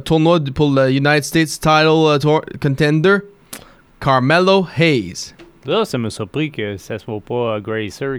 tournoi 0.00 0.40
pour 0.52 0.72
le 0.72 0.90
United 0.90 1.22
States 1.22 1.48
Title 1.60 2.14
uh, 2.16 2.18
tour- 2.18 2.44
Contender? 2.60 3.18
Carmelo 4.00 4.66
Hayes. 4.76 5.34
Là, 5.64 5.84
ça 5.84 5.98
m'a 5.98 6.10
surpris 6.10 6.50
que 6.50 6.76
ça 6.76 6.98
soit 6.98 7.20
pas 7.20 7.56
euh, 7.56 7.60
Grayson. 7.60 8.18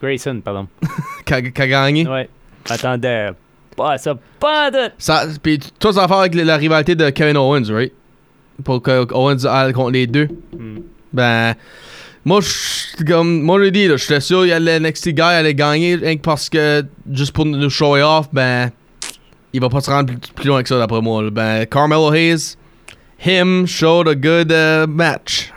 Grayson, 0.00 0.40
pardon. 0.42 0.66
Qui 1.26 1.34
a, 1.34 1.42
qui 1.42 1.62
a 1.62 1.66
gagné? 1.66 2.06
Ouais. 2.08 2.28
Attendez. 2.68 3.30
Pas 3.76 3.98
ça, 3.98 4.14
pas 4.38 4.70
de. 4.70 4.90
Ça, 4.98 5.24
puis 5.42 5.58
toi, 5.78 5.92
ça 5.92 6.02
a 6.02 6.04
à 6.04 6.08
faire 6.08 6.16
avec 6.18 6.34
la 6.34 6.56
rivalité 6.56 6.94
de 6.94 7.10
Kevin 7.10 7.36
Owens, 7.36 7.70
right? 7.70 7.92
Pour 8.62 8.82
que 8.82 9.12
Owens 9.12 9.44
aille 9.46 9.72
contre 9.72 9.90
les 9.90 10.06
deux. 10.06 10.28
Hmm. 10.56 10.78
Ben, 11.12 11.54
moi, 12.24 12.40
je- 12.40 13.04
comme, 13.04 13.42
moi, 13.42 13.62
je 13.64 13.68
dit, 13.70 13.88
là, 13.88 13.96
j'étais 13.96 14.20
sûr 14.20 14.42
que 14.42 14.58
le 14.58 14.78
NXT 14.80 15.08
guy 15.10 15.20
allait 15.22 15.54
gagner, 15.54 15.96
rien 15.96 16.16
que 16.16 16.22
parce 16.22 16.48
que, 16.48 16.84
juste 17.10 17.32
pour 17.32 17.44
nous 17.46 17.68
show 17.70 17.96
off, 17.96 18.28
ben, 18.32 18.70
il 19.52 19.60
va 19.60 19.68
pas 19.68 19.80
se 19.80 19.90
rendre 19.90 20.12
plus, 20.14 20.32
plus 20.32 20.48
loin 20.48 20.62
que 20.62 20.68
ça, 20.68 20.78
d'après 20.78 21.00
moi. 21.00 21.22
là. 21.22 21.30
Ben, 21.30 21.66
Carmelo 21.66 22.12
Hayes, 22.12 22.56
him 23.24 23.66
showed 23.66 24.08
a 24.08 24.14
good 24.14 24.50
uh, 24.52 24.86
match. 24.88 25.52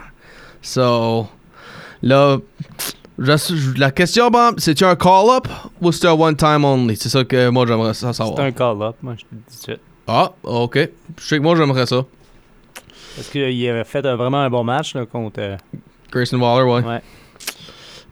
So, 0.62 1.27
là, 2.01 2.38
la 3.18 3.92
question, 3.92 4.30
bon, 4.30 4.54
c'est-tu 4.58 4.84
un 4.86 4.96
call-up 4.96 5.48
ou 5.82 5.92
c'est 5.92 6.08
un 6.08 6.12
one-time 6.13 6.63
only? 6.66 6.96
C'est 6.96 7.10
ça 7.10 7.24
que 7.24 7.50
moi, 7.50 7.66
j'aimerais 7.68 7.94
ça 7.94 8.12
C'est 8.13 8.18
savoir. 8.24 8.39
un 8.46 8.51
call-up, 8.51 8.96
moi, 9.01 9.16
je 9.18 9.24
te 9.24 9.27
dis 9.34 9.58
suite. 9.58 9.80
Ah, 10.08 10.32
ok. 10.44 10.89
Je 11.20 11.24
sais 11.25 11.38
que 11.38 11.44
moi, 11.44 11.56
j'aimerais 11.56 11.86
ça. 11.86 12.04
Parce 13.18 13.28
qu'il 13.30 13.68
avait 13.70 13.84
fait 13.84 14.06
un- 14.06 14.16
vraiment 14.16 14.40
un 14.42 14.50
bon 14.50 14.64
match 14.64 14.94
là, 14.96 15.06
contre. 15.06 15.40
euh, 15.42 15.58
Grayson 16.12 16.40
Waller, 16.40 16.64
ouais. 16.72 16.82
ouais. 16.88 17.02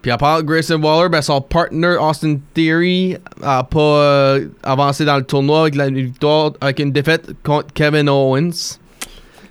Puis 0.01 0.11
à 0.11 0.17
part 0.17 0.43
Grayson 0.43 0.79
Waller, 0.81 1.09
ben 1.09 1.21
son 1.21 1.39
partner 1.41 1.95
Austin 1.99 2.37
Theory 2.53 3.15
a 3.41 3.63
pas 3.63 3.79
euh, 3.79 4.47
avancé 4.63 5.05
dans 5.05 5.15
le 5.17 5.23
tournoi 5.23 5.61
avec 5.61 5.75
la 5.75 5.89
victoire 5.89 6.51
avec 6.61 6.79
une 6.79 6.91
défaite 6.91 7.31
contre 7.43 7.73
Kevin 7.73 8.09
Owens. 8.09 8.79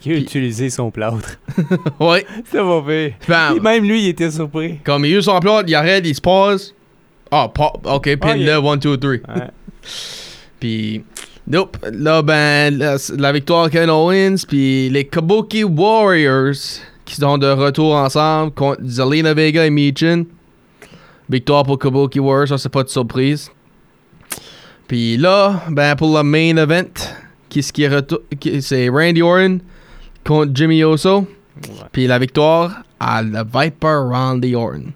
Qui 0.00 0.10
a 0.10 0.14
Puis- 0.16 0.22
utilisé 0.24 0.68
son 0.70 0.90
plâtre. 0.90 1.38
ouais. 2.00 2.26
C'est 2.52 2.62
mauvais. 2.62 3.14
Bam. 3.26 3.58
Même 3.62 3.84
lui, 3.84 4.02
il 4.04 4.08
était 4.10 4.30
surpris. 4.30 4.78
Comme 4.84 5.04
il 5.06 5.16
use 5.16 5.24
son 5.24 5.40
plot, 5.40 5.62
il 5.66 5.74
arrête, 5.74 6.06
il 6.06 6.14
se 6.14 6.20
pause. 6.20 6.74
Ah, 7.30 7.48
pa- 7.52 7.72
ok, 7.84 8.16
pin 8.16 8.28
Ah, 8.32 8.36
il- 8.36 8.44
le 8.46 8.52
1, 8.52 8.76
2, 8.76 8.96
3. 8.98 9.10
Ouais. 9.12 9.48
Puis, 10.60 11.02
nope. 11.46 11.76
Là, 11.92 12.22
ben, 12.22 12.76
la, 12.78 12.96
la 13.16 13.32
victoire 13.32 13.70
Kevin 13.70 13.90
Owens, 13.90 14.44
puis 14.48 14.88
les 14.90 15.04
Kabuki 15.06 15.64
Warriors 15.64 16.54
qui 17.04 17.16
sont 17.16 17.36
de 17.38 17.46
retour 17.48 17.94
ensemble 17.94 18.52
contre 18.52 18.80
Zelina 18.84 19.34
Vega 19.34 19.64
et 19.66 19.70
Michin. 19.70 20.24
Victoire 21.28 21.64
pour 21.64 21.78
Kabuki 21.78 22.20
Warriors, 22.20 22.48
ça 22.48 22.58
c'est 22.58 22.68
pas 22.68 22.82
de 22.82 22.88
surprise. 22.88 23.50
Puis 24.88 25.16
là, 25.16 25.62
ben, 25.70 25.96
pour 25.96 26.16
le 26.16 26.22
main 26.22 26.56
event, 26.56 26.84
qui, 27.48 27.62
ce 27.62 27.72
qui 27.72 27.84
est 27.84 27.88
retour- 27.88 28.20
qui- 28.38 28.60
c'est 28.60 28.88
Randy 28.88 29.22
Orton 29.22 29.60
contre 30.26 30.52
Jimmy 30.54 30.80
Uso. 30.82 31.26
Puis 31.92 32.06
la 32.06 32.18
victoire 32.18 32.82
à 32.98 33.22
la 33.22 33.44
Viper 33.44 34.08
Randy 34.10 34.54
Orton. 34.54 34.86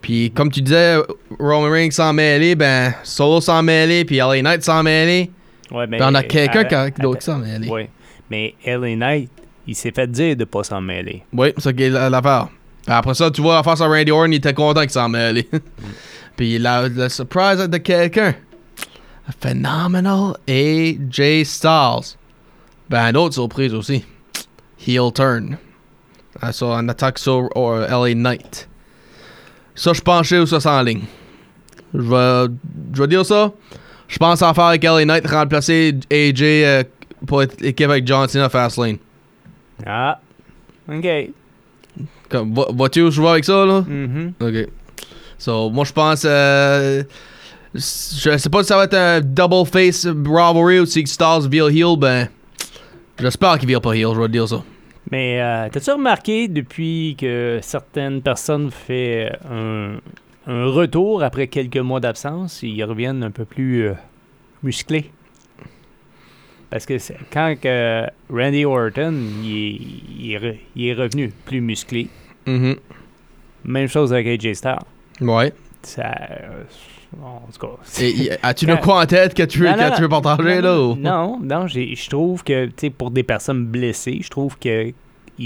Puis 0.00 0.30
comme 0.32 0.50
tu 0.50 0.62
disais, 0.62 0.96
Roman 1.38 1.70
Reigns 1.70 1.90
s'en 1.92 2.12
mêler, 2.12 2.54
ben 2.56 2.92
Solo 3.04 3.40
s'en 3.40 3.62
mêler, 3.62 4.04
puis 4.04 4.16
LA 4.16 4.42
Knight 4.42 4.62
s'en 4.64 4.82
mêler. 4.82 5.30
Ouais, 5.72 5.86
mais, 5.86 5.96
Puis 5.98 6.06
on 6.08 6.14
a 6.14 6.22
quelqu'un 6.22 6.64
qui 6.64 6.74
a- 6.74 6.82
attends, 6.82 7.02
d'autre 7.02 7.18
qui 7.20 7.24
s'en 7.24 7.38
mêler. 7.38 7.68
Ouais. 7.68 7.90
Mais 8.30 8.54
LA 8.64 8.96
Knight, 8.96 9.30
il 9.66 9.74
s'est 9.74 9.90
fait 9.92 10.10
dire 10.10 10.36
de 10.36 10.44
pas 10.44 10.64
s'en 10.64 10.80
mêler. 10.80 11.22
Oui, 11.32 11.52
c'est 11.58 11.76
l'affaire. 11.88 12.48
Après 12.86 13.14
ça, 13.14 13.30
tu 13.30 13.40
vois, 13.42 13.62
face 13.62 13.80
à 13.80 13.86
Randy 13.86 14.10
Orton, 14.10 14.30
il 14.32 14.36
était 14.36 14.54
content 14.54 14.80
qu'il 14.80 14.90
s'en 14.90 15.08
mêlait. 15.08 15.48
puis 16.36 16.58
la, 16.58 16.88
la 16.88 17.08
surprise 17.08 17.58
de 17.58 17.76
quelqu'un. 17.78 18.34
Phenomenal 19.40 20.34
AJ 20.48 21.44
Styles. 21.44 22.16
Ben, 22.90 23.08
une 23.10 23.16
autre 23.16 23.34
surprise 23.34 23.72
aussi. 23.74 24.04
Heel 24.86 25.12
turn. 25.14 25.56
Ça, 26.50 26.66
un 26.66 26.88
attaque 26.88 27.18
sur 27.18 27.48
euh, 27.56 27.86
LA 27.88 28.14
Knight. 28.14 28.68
Ça, 29.74 29.92
je 29.92 30.00
pensais 30.00 30.38
où 30.38 30.46
ça 30.46 30.60
s'enligne. 30.60 31.02
Je 31.94 32.00
vais, 32.00 32.52
je 32.94 33.00
vais 33.02 33.08
dire 33.08 33.24
ça. 33.24 33.52
Je 34.12 34.18
pense 34.18 34.42
en 34.42 34.52
faire 34.52 34.64
avec 34.64 34.84
LA 34.84 35.06
Knight, 35.06 35.26
remplacer 35.26 35.94
AJ 36.10 36.42
euh, 36.42 36.82
pour 37.26 37.42
être 37.42 37.64
équipe 37.64 37.88
avec 37.88 38.06
John 38.06 38.28
Cena 38.28 38.50
Fastlane. 38.50 38.98
Ah. 39.86 40.20
OK. 40.86 41.06
Comme, 42.28 42.52
vo- 42.54 42.70
Vois-tu 42.74 43.00
où 43.02 43.10
je 43.10 43.22
vais 43.22 43.28
avec 43.28 43.44
ça, 43.44 43.64
là? 43.64 43.80
Mhm. 43.88 44.34
Ok. 44.38 44.68
So, 45.38 45.70
moi, 45.70 45.84
je 45.84 45.92
pense. 45.92 46.24
Euh, 46.26 47.02
je 47.74 47.80
sais 48.36 48.50
pas 48.50 48.62
si 48.62 48.68
ça 48.68 48.76
va 48.76 48.84
être 48.84 48.94
un 48.94 49.20
double 49.22 49.66
face 49.66 50.06
rivalry 50.06 50.80
ou 50.80 50.84
si 50.86 51.06
Styles 51.06 51.48
vire 51.50 51.68
heel, 51.68 51.96
ben. 51.98 52.28
J'espère 53.18 53.58
qu'il 53.58 53.68
vire 53.68 53.80
pas 53.80 53.92
heel, 53.94 54.08
je 54.14 54.20
vais 54.20 54.26
te 54.26 54.32
dire 54.32 54.46
ça. 54.48 54.62
Mais 55.10 55.40
euh, 55.40 55.68
t'as-tu 55.72 55.90
remarqué 55.90 56.48
depuis 56.48 57.16
que 57.18 57.60
certaines 57.62 58.20
personnes 58.20 58.70
font 58.70 59.28
un, 59.50 59.94
un 60.46 60.66
retour 60.66 61.22
après 61.22 61.46
quelques 61.48 61.76
mois 61.78 62.00
d'absence, 62.00 62.62
ils 62.62 62.82
reviennent 62.84 63.22
un 63.22 63.30
peu 63.30 63.44
plus 63.44 63.86
euh, 63.88 63.94
musclés? 64.62 65.10
Parce 66.70 66.86
que 66.86 66.94
quand 67.30 67.54
que 67.60 68.06
Randy 68.30 68.64
Orton 68.64 69.14
il 69.44 69.56
est, 69.56 69.80
il 70.18 70.32
est 70.32 70.38
re- 70.38 70.58
il 70.74 70.86
est 70.86 70.94
revenu 70.94 71.32
plus 71.44 71.60
musclé, 71.60 72.08
Mhm. 72.46 72.76
même 73.64 73.88
chose 73.88 74.12
avec 74.12 74.26
AJ 74.26 74.54
Styles. 74.54 74.78
Ouais. 75.20 75.52
Ça, 75.82 76.14
euh, 76.30 76.62
en 77.22 77.42
tout 77.52 77.66
cas, 77.66 78.38
as-tu 78.42 78.64
de 78.66 78.74
quoi 78.76 79.02
en 79.02 79.06
tête 79.06 79.34
que 79.34 79.42
tu 79.42 79.58
veux, 79.58 79.66
Non, 79.66 79.76
non, 79.76 79.90
que 79.90 79.96
tu 79.96 80.02
veux 80.02 80.08
non. 80.08 80.20
partager, 80.22 80.60
là? 80.62 80.80
ou- 80.80 80.96
Non, 80.96 81.38
non, 81.42 81.66
je 81.66 82.08
trouve 82.08 82.42
que, 82.42 82.66
tu 82.66 82.72
sais, 82.78 82.90
pour 82.90 83.10
des 83.10 83.22
personnes 83.22 83.66
blessées, 83.66 84.20
je 84.22 84.30
trouve 84.30 84.56
qu'ils 84.58 84.94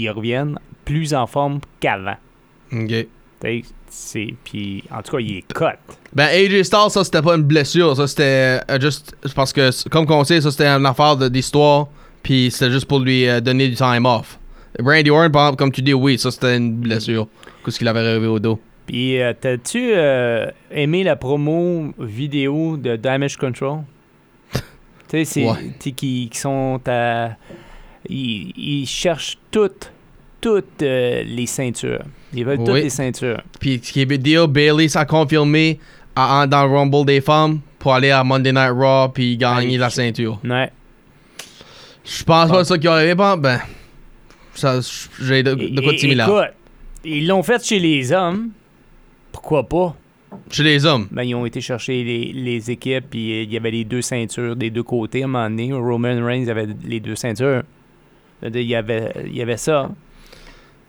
reviennent 0.09 0.57
plus 0.85 1.13
en 1.13 1.27
forme 1.27 1.59
qu'avant. 1.81 2.15
Ok. 2.71 3.07
Puis, 3.39 4.83
en 4.91 5.01
tout 5.01 5.11
cas, 5.15 5.19
il 5.19 5.37
est 5.37 5.53
cut. 5.53 5.65
Ben, 6.13 6.25
AJ 6.27 6.63
Styles, 6.63 6.89
ça, 6.89 7.03
c'était 7.03 7.21
pas 7.21 7.35
une 7.35 7.43
blessure. 7.43 7.95
Ça, 7.95 8.07
c'était 8.07 8.59
euh, 8.69 8.79
juste. 8.79 9.15
Parce 9.35 9.53
que, 9.53 9.87
comme 9.89 10.05
on 10.09 10.23
sait, 10.23 10.41
ça, 10.41 10.51
c'était 10.51 10.67
une 10.67 10.85
affaire 10.85 11.15
d'histoire. 11.29 11.87
Puis, 12.23 12.49
c'était 12.51 12.71
juste 12.71 12.85
pour 12.85 12.99
lui 12.99 13.27
euh, 13.27 13.39
donner 13.39 13.67
du 13.67 13.75
time 13.75 14.05
off. 14.05 14.39
Randy 14.83 15.09
Orton, 15.09 15.31
par 15.31 15.41
exemple, 15.43 15.57
comme 15.59 15.71
tu 15.71 15.81
dis, 15.81 15.93
oui, 15.93 16.17
ça, 16.17 16.31
c'était 16.31 16.57
une 16.57 16.73
blessure. 16.73 17.27
Qu'est-ce 17.63 17.77
qu'il 17.77 17.87
avait 17.87 18.01
rêvé 18.01 18.27
au 18.27 18.39
dos? 18.39 18.59
Puis, 18.85 19.19
euh, 19.21 19.33
t'as-tu 19.39 19.91
aimé 20.71 21.03
la 21.03 21.15
promo 21.15 21.93
vidéo 21.99 22.77
de 22.77 22.95
Damage 22.95 23.37
Control? 23.37 23.79
tu 24.53 24.59
sais, 25.09 25.25
c'est 25.25 25.45
Ouais. 25.45 25.73
qui, 25.79 25.93
qui 25.93 26.29
sont 26.33 26.79
à. 26.87 27.31
Ils, 28.09 28.53
ils 28.55 28.85
cherchent 28.85 29.37
toutes, 29.51 29.91
toutes 30.47 30.81
euh, 30.81 31.23
les 31.23 31.45
ceintures. 31.45 32.03
Ils 32.33 32.45
veulent 32.45 32.57
toutes 32.63 32.75
les 32.75 32.89
ceintures. 32.89 33.41
Puis, 33.59 33.79
ce 33.83 33.91
qui 33.91 34.01
est 34.01 34.17
dire, 34.17 34.47
Bailey 34.47 34.87
s'est 34.87 35.05
confirmé 35.05 35.79
à- 36.15 36.43
en- 36.43 36.47
dans 36.47 36.65
le 36.65 36.73
Rumble 36.75 37.05
des 37.05 37.21
femmes 37.21 37.59
pour 37.79 37.93
aller 37.93 38.11
à 38.11 38.23
Monday 38.23 38.51
Night 38.51 38.71
Raw 38.73 39.09
puis 39.09 39.37
gagner 39.37 39.67
Allez. 39.67 39.77
la 39.77 39.89
ceinture. 39.89 40.39
Ouais. 40.43 40.71
Je 42.05 42.23
pense 42.23 42.47
Bon. 42.49 42.55
pas 42.55 42.63
ça 42.63 42.77
qui 42.77 42.87
aurait 42.87 43.15
ben. 43.15 43.37
ben, 43.37 43.59
j'ai 45.21 45.43
de, 45.43 45.53
de 45.53 45.81
quoi 45.81 45.93
de 45.93 45.97
similaire. 45.97 46.27
Écoute, 46.27 46.53
ils 47.03 47.27
l'ont 47.27 47.43
fait 47.43 47.63
chez 47.63 47.79
les 47.79 48.11
hommes. 48.11 48.49
Pourquoi 49.31 49.67
pas? 49.67 49.95
Chez 50.49 50.63
les 50.63 50.85
hommes. 50.85 51.07
Ben, 51.11 51.23
ils 51.23 51.35
ont 51.35 51.45
été 51.45 51.61
chercher 51.61 52.03
les, 52.03 52.31
les 52.33 52.71
équipes, 52.71 53.05
puis 53.09 53.31
euh, 53.31 53.43
il 53.43 53.53
y 53.53 53.57
avait 53.57 53.71
les 53.71 53.83
deux 53.85 54.01
ceintures 54.01 54.55
des 54.55 54.69
deux 54.69 54.83
côtés 54.83 55.21
à 55.21 55.25
un 55.25 55.27
moment 55.27 55.49
donné. 55.49 55.71
Roman 55.73 56.25
Reigns 56.25 56.47
avait 56.47 56.67
les 56.85 56.99
deux 56.99 57.15
ceintures. 57.15 57.63
Il 58.43 58.61
y 58.61 58.75
avait, 58.75 59.11
il 59.25 59.35
y 59.35 59.41
avait 59.41 59.57
ça. 59.57 59.89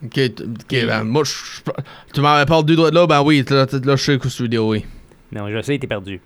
Ok, 0.05 0.19
ok, 0.41 0.87
ben, 0.87 1.05
moi, 1.05 1.23
je- 1.25 1.71
tu 2.15 2.21
m'en 2.21 2.45
parles 2.45 2.65
du 2.65 2.77
doigt 2.77 2.91
là, 2.91 3.07
ben 3.07 3.21
oui, 3.23 3.45
là, 3.51 3.67
je 3.71 3.97
sais 3.97 4.19
que 4.19 4.29
c'est 4.29 4.43
vidéo, 4.45 4.69
oui. 4.71 4.85
Non, 5.33 5.49
je 5.51 5.61
sais, 5.61 5.75
était 5.75 5.87
perdu. 5.87 6.21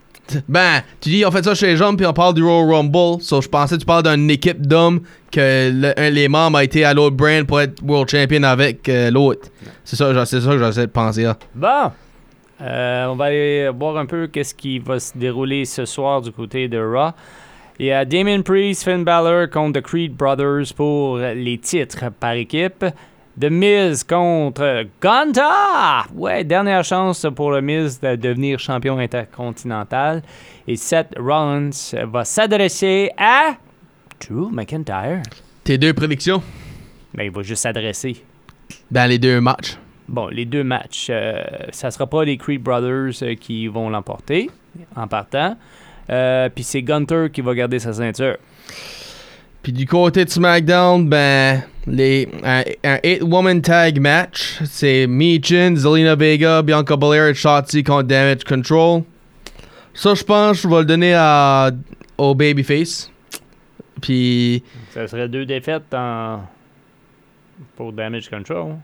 Ben, 0.49 0.83
tu 1.01 1.09
dis, 1.09 1.25
on 1.27 1.31
fait 1.33 1.43
ça 1.45 1.55
chez 1.55 1.67
les 1.67 1.83
hommes, 1.83 1.97
puis 1.97 2.07
on 2.07 2.13
parle 2.13 2.35
du 2.35 2.45
Royal 2.45 2.71
Rumble. 2.71 3.21
So, 3.23 3.41
je 3.41 3.49
pensais 3.49 3.75
que 3.75 3.81
tu 3.81 3.87
parles 3.87 4.05
d'une 4.05 4.31
équipe 4.31 4.65
d'hommes 4.65 5.01
que 5.33 5.71
le- 5.73 5.99
un 5.99 6.13
des 6.13 6.29
membres 6.29 6.59
a 6.59 6.65
été 6.65 6.85
à 6.85 6.95
l'autre 6.95 7.17
brand 7.17 7.45
pour 7.45 7.61
être 7.61 7.83
World 7.83 8.09
Champion 8.09 8.43
avec 8.45 8.89
euh, 8.89 9.11
l'autre. 9.11 9.49
C'est 9.85 9.97
ça, 9.97 10.25
c'est 10.27 10.41
ça 10.41 10.51
que 10.51 10.59
j'essaie 10.59 10.87
de 10.87 10.93
penser. 10.93 11.23
Là. 11.25 11.37
Bon! 11.55 11.91
Euh, 12.61 13.07
on 13.07 13.17
va 13.17 13.25
aller 13.25 13.69
voir 13.77 13.97
un 13.97 14.07
peu 14.07 14.29
qu'est-ce 14.29 14.55
qui 14.55 14.79
va 14.79 15.01
se 15.01 15.19
dérouler 15.19 15.65
ce 15.65 15.85
soir 15.85 16.23
du 16.23 16.31
côté 16.31 16.69
de 16.69 16.79
Raw. 16.79 17.11
Il 17.81 17.87
y 17.87 17.91
a 17.93 18.05
Damien 18.05 18.43
Priest, 18.43 18.85
Finn 18.85 19.03
Balor 19.03 19.51
contre 19.51 19.81
The 19.81 19.83
Creed 19.83 20.15
Brothers 20.15 20.73
pour 20.77 21.19
les 21.19 21.59
titres 21.59 22.05
par 22.21 22.35
équipe. 22.35 22.85
The 23.41 23.47
Miz 23.51 24.05
contre 24.05 24.85
Gunta! 25.01 26.05
Ouais, 26.15 26.45
dernière 26.45 26.85
chance 26.85 27.27
pour 27.35 27.51
le 27.51 27.63
Miz 27.63 27.99
de 27.99 28.15
devenir 28.15 28.59
champion 28.59 28.99
intercontinental. 28.99 30.23
Et 30.69 30.77
Seth 30.77 31.15
Rollins 31.19 31.71
va 32.05 32.27
s'adresser 32.27 33.11
à 33.17 33.55
Drew 34.21 34.51
McIntyre. 34.53 35.23
Tes 35.65 35.79
deux 35.79 35.95
prédictions? 35.95 36.43
Mais 37.15 37.27
il 37.27 37.33
va 37.33 37.41
juste 37.43 37.63
s'adresser. 37.63 38.23
Ben, 38.91 39.07
les 39.07 39.19
deux 39.19 39.41
matchs. 39.41 39.79
Bon, 40.09 40.29
les 40.29 40.45
deux 40.45 40.63
matchs, 40.65 41.07
euh, 41.09 41.43
ça 41.71 41.91
sera 41.91 42.07
pas 42.07 42.25
les 42.25 42.37
Creed 42.37 42.63
Brothers 42.63 43.23
euh, 43.23 43.35
qui 43.35 43.67
vont 43.67 43.89
l'emporter 43.89 44.51
en 44.95 45.09
partant. 45.09 45.57
Euh, 46.11 46.51
Puis 46.55 46.65
c'est 46.65 46.83
Gunter 46.83 47.29
qui 47.33 47.41
va 47.41 47.55
garder 47.55 47.79
sa 47.79 47.95
ceinture. 47.95 48.37
Puis 49.63 49.73
du 49.73 49.87
côté 49.87 50.27
de 50.27 50.31
SmackDown, 50.31 51.09
ben, 51.09 51.63
les, 51.87 52.29
un, 52.45 52.63
un 52.85 52.97
8-woman 52.97 53.61
tag 53.63 53.99
match. 54.01 54.61
C'est 54.65 55.07
Michin, 55.07 55.75
Zelina 55.77 56.15
Vega, 56.15 56.63
Bianca 56.63 56.97
Belair 56.97 57.27
et 57.29 57.35
Shotzi 57.35 57.83
contre 57.83 58.05
Damage 58.09 58.45
Control. 58.45 59.03
Ça, 59.95 60.15
je 60.15 60.23
pense, 60.25 60.63
je 60.63 60.69
vais 60.69 60.79
le 60.79 60.85
donner 60.85 61.15
à, 61.15 61.71
au 62.19 62.35
Babyface. 62.35 63.11
Puis, 64.01 64.63
Ça 64.95 65.07
serait 65.07 65.29
deux 65.29 65.45
défaites 65.45 65.93
en... 65.95 66.41
pour 67.77 67.93
Damage 67.93 68.29
Control. 68.31 68.77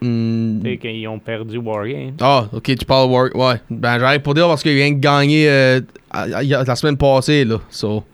Hmm, 0.00 0.60
Tu 0.62 0.70
sais, 0.70 0.76
qu'ils 0.78 1.08
ont 1.08 1.18
perdu 1.18 1.58
War 1.58 1.84
Games. 1.86 2.14
Ah, 2.20 2.46
ok, 2.52 2.62
tu 2.62 2.84
parles 2.84 3.10
War. 3.10 3.34
Ouais. 3.34 3.60
Ben, 3.68 3.98
j'arrive 3.98 4.20
pour 4.20 4.34
dire 4.34 4.46
parce 4.46 4.62
qu'il 4.62 4.74
vient 4.76 4.92
de 4.92 5.00
gagner 5.00 5.48
euh, 5.50 5.80
la 6.14 6.76
semaine 6.76 6.96
passée, 6.96 7.44
là. 7.44 7.56
So. 7.68 8.04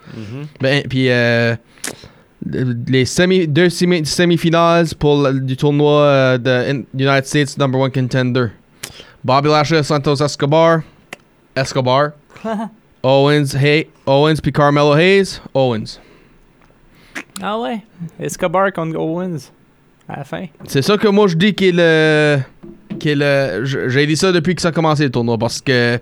Ben, 0.63 0.83
puis 0.89 1.11
euh, 1.11 1.55
les 2.47 3.05
semi, 3.07 3.47
deux 3.49 3.71
semi, 3.71 4.05
semi-finales 4.05 4.87
pour 4.99 5.23
le- 5.23 5.41
du 5.41 5.57
tournoi 5.57 6.01
euh, 6.03 6.39
de 6.39 6.85
United 6.95 7.25
States 7.27 7.57
Number 7.59 7.81
One 7.81 7.91
Contender. 7.91 8.49
Bobby 9.25 9.49
Lashley, 9.49 9.83
Santos 9.83 10.17
Escobar. 10.23 10.83
Escobar. 11.57 12.13
Owens, 13.03 13.55
Hay, 13.55 13.89
Owens 14.07 14.41
puis 14.43 14.53
Carmelo 14.53 14.93
Hayes. 14.95 15.41
Owens. 15.55 15.99
Ah 17.43 17.59
ouais? 17.59 17.83
Escobar 18.21 18.73
contre 18.73 18.99
Owens. 18.99 19.51
À 20.09 20.19
la 20.19 20.25
fin. 20.25 20.47
C'est 20.67 20.83
ça 20.83 20.99
que 20.99 21.09
moi 21.09 21.27
je 21.29 21.35
dis 21.37 21.55
qu'il 21.55 21.79
est 21.81 22.39
le. 22.39 22.39
qu'il 22.99 23.23
est 23.23 23.59
le- 23.59 23.65
j- 23.65 23.79
J'ai 23.89 24.07
dit 24.07 24.17
ça 24.17 24.31
depuis 24.33 24.55
que 24.55 24.61
ça 24.61 24.69
a 24.69 24.73
commencé 24.73 25.05
le 25.05 25.11
tournoi 25.11 25.39
parce 25.39 25.61
que. 25.61 25.99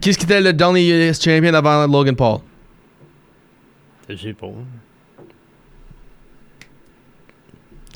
Qu'est-ce 0.00 0.16
qui 0.16 0.24
était 0.24 0.40
le 0.40 0.52
dernier 0.52 1.08
US 1.08 1.20
champion 1.22 1.52
avant 1.52 1.86
Logan 1.86 2.14
Paul? 2.16 2.38
Je 4.08 4.16
sais 4.16 4.32
pas. 4.32 4.46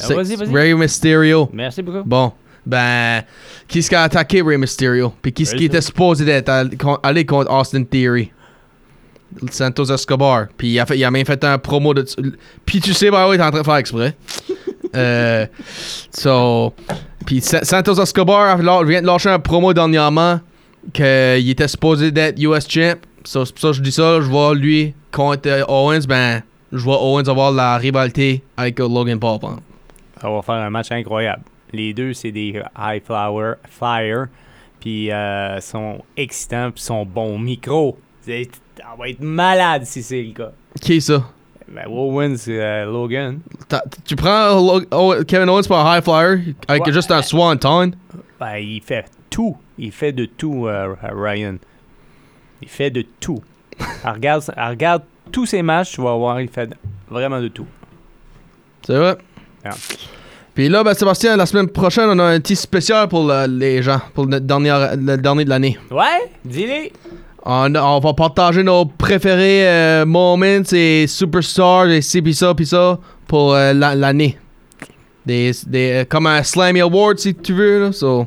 Ah, 0.02 0.14
vas-y, 0.14 0.36
vas-y. 0.36 0.52
Rey 0.54 0.74
Mysterio. 0.74 1.48
Merci 1.52 1.82
beaucoup. 1.82 2.02
Bon. 2.04 2.32
Ben. 2.64 3.22
Qu'est-ce 3.68 3.88
qui 3.88 3.94
a 3.94 4.02
attaqué 4.02 4.42
Rey 4.42 4.58
Mysterio? 4.58 5.12
Puis 5.22 5.32
qui 5.32 5.44
Rey 5.44 5.64
était 5.64 5.80
supposé 5.80 6.24
d'être 6.24 6.48
all- 6.48 6.76
con- 6.76 6.98
aller 7.02 7.24
contre 7.24 7.50
Austin 7.52 7.84
Theory? 7.84 8.32
Santos 9.50 9.90
Escobar. 9.92 10.46
Puis 10.56 10.68
il 10.72 10.80
a, 10.80 10.86
fait, 10.86 10.96
il 10.96 11.04
a 11.04 11.10
même 11.10 11.24
fait 11.26 11.42
un 11.44 11.58
promo 11.58 11.92
de. 11.94 12.04
Puis 12.64 12.80
tu 12.80 12.92
sais, 12.94 13.10
bah 13.10 13.28
oui, 13.28 13.36
t'es 13.36 13.42
en 13.42 13.50
train 13.50 13.60
de 13.60 13.64
faire 13.64 13.76
exprès. 13.76 14.16
euh, 14.96 15.46
so. 16.10 16.72
Puis 17.24 17.40
Sa- 17.40 17.64
Santos 17.64 18.00
Escobar 18.00 18.56
vient 18.84 19.02
de 19.02 19.06
lâcher 19.06 19.28
un 19.30 19.38
promo 19.40 19.72
dernièrement 19.74 20.40
qu'il 20.92 21.50
était 21.50 21.68
supposé 21.68 22.10
d'être 22.12 22.38
US 22.40 22.68
champ. 22.68 22.94
So, 23.24 23.44
c'est 23.44 23.52
pour 23.52 23.60
ça 23.60 23.68
que 23.68 23.74
je 23.74 23.82
dis 23.82 23.92
ça. 23.92 24.20
Je 24.20 24.26
vois 24.28 24.54
lui 24.54 24.94
contre 25.10 25.48
euh, 25.48 25.64
Owens. 25.66 26.06
Ben, 26.08 26.42
je 26.72 26.78
vois 26.78 27.02
Owens 27.02 27.28
avoir 27.28 27.50
la 27.50 27.76
rivalité 27.76 28.42
avec 28.56 28.78
euh, 28.78 28.88
Logan 28.88 29.18
Paul. 29.18 29.38
On 30.22 30.36
va 30.36 30.42
faire 30.42 30.54
un 30.56 30.70
match 30.70 30.90
incroyable. 30.92 31.42
Les 31.72 31.92
deux, 31.92 32.12
c'est 32.14 32.32
des 32.32 32.62
high 32.78 33.02
flower, 33.04 33.54
fire. 33.68 34.26
Puis 34.80 35.10
euh, 35.10 35.60
sont 35.60 36.02
excitants, 36.16 36.70
puis 36.70 36.82
sont 36.82 37.04
bons 37.04 37.38
micro. 37.38 37.98
C'est- 38.22 38.50
On 38.94 38.98
va 39.00 39.08
être 39.08 39.20
malade 39.20 39.84
si 39.84 40.02
c'est 40.02 40.22
le 40.22 40.32
cas. 40.32 40.52
Qui 40.80 40.94
est 40.96 41.00
ça? 41.00 41.24
Ben, 41.68 41.86
Owens, 41.88 42.36
euh, 42.48 42.84
Logan. 42.84 43.40
Tu 44.04 44.14
prends 44.14 44.80
Kevin 45.26 45.48
Owens 45.48 45.66
pour 45.66 45.78
un 45.78 45.96
high 45.98 46.04
flyer 46.04 46.54
avec 46.68 46.86
Ouais. 46.86 46.92
juste 46.92 47.10
un 47.10 47.22
swanton? 47.22 47.90
Ben, 48.38 48.56
il 48.58 48.80
fait 48.82 49.06
tout. 49.30 49.56
Il 49.78 49.90
fait 49.92 50.12
de 50.12 50.26
tout, 50.26 50.66
euh, 50.68 50.94
Ryan. 51.02 51.56
Il 52.62 52.68
fait 52.68 52.90
de 52.90 53.04
tout. 53.18 53.42
Elle 54.04 54.10
regarde, 54.12 54.44
elle 54.56 54.68
regarde 54.68 55.02
tous 55.32 55.46
ses 55.46 55.62
matchs, 55.62 55.92
tu 55.94 56.02
vas 56.02 56.14
voir, 56.14 56.40
il 56.40 56.48
fait 56.48 56.70
vraiment 57.10 57.40
de 57.40 57.48
tout. 57.48 57.66
C'est 58.86 58.96
vrai? 58.96 59.16
Puis 60.54 60.68
là, 60.68 60.82
ben, 60.82 60.94
Sébastien, 60.94 61.36
la 61.36 61.44
semaine 61.46 61.68
prochaine, 61.68 62.08
on 62.08 62.18
a 62.18 62.24
un 62.24 62.40
petit 62.40 62.56
spécial 62.56 63.08
pour 63.08 63.26
le- 63.26 63.46
les 63.46 63.82
gens, 63.82 64.00
pour 64.14 64.24
le 64.26 64.40
dernier, 64.40 64.74
le 64.96 65.16
dernier 65.16 65.44
de 65.44 65.50
l'année. 65.50 65.78
Ouais, 65.90 66.30
dis-les. 66.44 66.92
On, 67.44 67.74
on 67.74 67.98
va 68.00 68.12
partager 68.14 68.62
nos 68.62 68.86
préférés 68.86 69.68
euh, 69.68 70.04
moments 70.06 70.62
et 70.72 71.04
superstars 71.06 71.88
et 71.90 72.00
ci 72.02 72.20
pis 72.22 72.34
ça 72.34 72.54
pis 72.54 72.66
ça 72.66 72.98
pour 73.28 73.54
euh, 73.54 73.72
la- 73.72 73.94
l'année. 73.94 74.38
Des, 75.24 75.52
des, 75.66 75.90
euh, 75.92 76.04
comme 76.08 76.26
un 76.26 76.42
Slammy 76.42 76.80
Award 76.80 77.18
si 77.18 77.34
tu 77.34 77.52
veux. 77.52 77.84
Là, 77.86 77.92
so, 77.92 78.26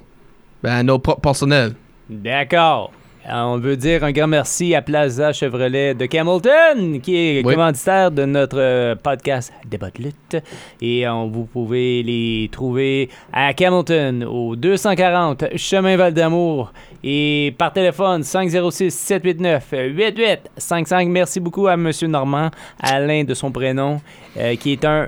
ben, 0.63 0.83
nos 0.83 0.99
propres 0.99 1.21
personnels. 1.21 1.73
D'accord. 2.09 2.91
On 3.31 3.59
veut 3.59 3.77
dire 3.77 4.03
un 4.03 4.11
grand 4.11 4.25
merci 4.27 4.73
à 4.73 4.81
Plaza 4.81 5.31
Chevrolet 5.33 5.93
de 5.93 6.07
Camilton, 6.07 6.99
qui 7.01 7.15
est 7.15 7.45
Oui. 7.45 7.53
commanditaire 7.53 8.09
de 8.09 8.25
notre 8.25 8.57
euh, 8.59 8.95
podcast 8.95 9.53
Débat 9.69 9.91
de 9.91 10.03
lutte. 10.05 10.37
Et 10.81 11.07
euh, 11.07 11.11
vous 11.31 11.45
pouvez 11.45 12.01
les 12.01 12.49
trouver 12.51 13.07
à 13.31 13.53
Camilton, 13.53 14.23
au 14.27 14.55
240 14.55 15.55
Chemin 15.57 15.95
Val-d'Amour. 15.95 16.73
Et 17.03 17.53
par 17.57 17.71
téléphone, 17.71 18.21
506-789-8855. 18.23 21.07
Merci 21.09 21.39
beaucoup 21.39 21.67
à 21.67 21.73
M. 21.73 21.91
Normand, 22.07 22.49
Alain 22.81 23.23
de 23.25 23.33
son 23.35 23.51
prénom, 23.51 24.01
euh, 24.37 24.55
qui 24.55 24.71
est 24.73 24.83
un 24.85 25.07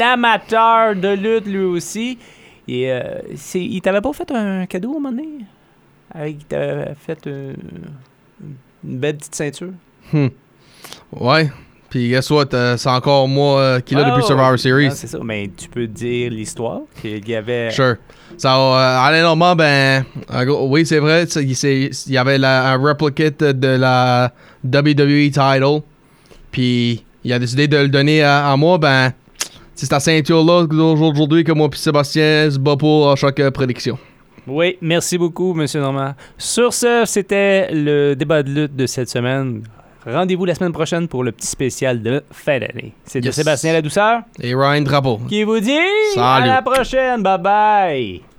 amateur 0.00 0.94
de 0.94 1.08
lutte 1.14 1.46
lui 1.46 1.64
aussi. 1.64 2.18
Et 2.68 2.92
euh, 2.92 3.00
il 3.54 3.80
t'avait 3.80 4.00
pas 4.00 4.12
fait 4.12 4.30
un 4.30 4.66
cadeau 4.66 4.90
à 4.92 4.94
un 4.96 5.00
moment 5.00 5.10
donné? 5.10 5.28
Avec, 6.14 6.36
il 6.40 6.44
t'avait 6.44 6.94
fait 6.94 7.26
euh, 7.26 7.54
une 8.84 8.98
belle 8.98 9.16
petite 9.16 9.34
ceinture. 9.34 9.72
Ouais. 11.12 11.50
Puis 11.92 12.08
guess 12.08 12.30
what? 12.30 12.46
euh, 12.54 12.78
c'est 12.78 12.88
encore 12.88 13.28
moi 13.28 13.58
euh, 13.60 13.80
qui 13.80 13.94
l'a 13.94 14.00
Ah, 14.00 14.10
depuis 14.10 14.22
ouais. 14.22 14.26
Survivor 14.26 14.58
Series. 14.58 14.86
Ah, 14.90 14.94
c'est 14.94 15.08
ça, 15.08 15.18
mais 15.22 15.50
tu 15.54 15.68
peux 15.68 15.86
dire 15.86 16.30
l'histoire 16.30 16.80
qu'il 17.00 17.28
y 17.28 17.34
avait... 17.34 17.70
Sure. 17.70 17.96
Ça, 18.38 18.56
euh, 18.56 19.06
Alain 19.06 19.20
Normand, 19.20 19.54
ben, 19.54 20.04
gros, 20.30 20.68
oui, 20.68 20.86
c'est 20.86 21.00
vrai. 21.00 21.24
Il, 21.24 21.90
y 22.08 22.16
avait 22.16 22.38
la, 22.38 22.72
un 22.72 22.78
replicate 22.78 23.44
de 23.44 23.76
la 23.76 24.32
WWE 24.64 25.30
title. 25.30 25.82
Puis, 26.50 27.04
il 27.24 27.32
a 27.32 27.38
décidé 27.38 27.68
de 27.68 27.76
le 27.76 27.88
donner 27.88 28.22
à, 28.22 28.50
à 28.50 28.56
moi. 28.56 28.78
Ben, 28.78 29.12
c'est 29.74 29.84
cette 29.84 30.00
ceinture-là 30.00 30.66
aujourd'hui 30.72 31.44
que 31.44 31.52
moi 31.52 31.68
et 31.70 31.76
Sébastien 31.76 32.50
se 32.50 32.58
bat 32.58 32.76
pour 32.76 33.10
à 33.10 33.16
chaque 33.16 33.50
prédiction. 33.50 33.98
Oui, 34.46 34.76
merci 34.80 35.18
beaucoup, 35.18 35.54
M. 35.58 35.66
Normand. 35.80 36.14
Sur 36.36 36.72
ce, 36.74 37.04
c'était 37.06 37.68
le 37.72 38.14
débat 38.14 38.42
de 38.42 38.50
lutte 38.50 38.74
de 38.76 38.86
cette 38.86 39.08
semaine. 39.08 39.62
Rendez-vous 40.04 40.44
la 40.44 40.54
semaine 40.56 40.72
prochaine 40.72 41.06
pour 41.06 41.22
le 41.22 41.30
petit 41.30 41.46
spécial 41.46 42.02
de 42.02 42.24
fin 42.32 42.58
d'année. 42.58 42.92
C'était 43.04 43.26
Yes. 43.26 43.36
Sébastien 43.36 43.72
La 43.72 43.82
Douceur 43.82 44.22
Et 44.40 44.52
Ryan 44.52 44.80
Drapeau. 44.82 45.20
qui 45.28 45.44
vous 45.44 45.60
dit 45.60 45.78
Salut. 46.14 46.48
à 46.50 46.54
la 46.56 46.62
prochaine. 46.62 47.22
Bye 47.22 47.38
bye. 47.38 48.31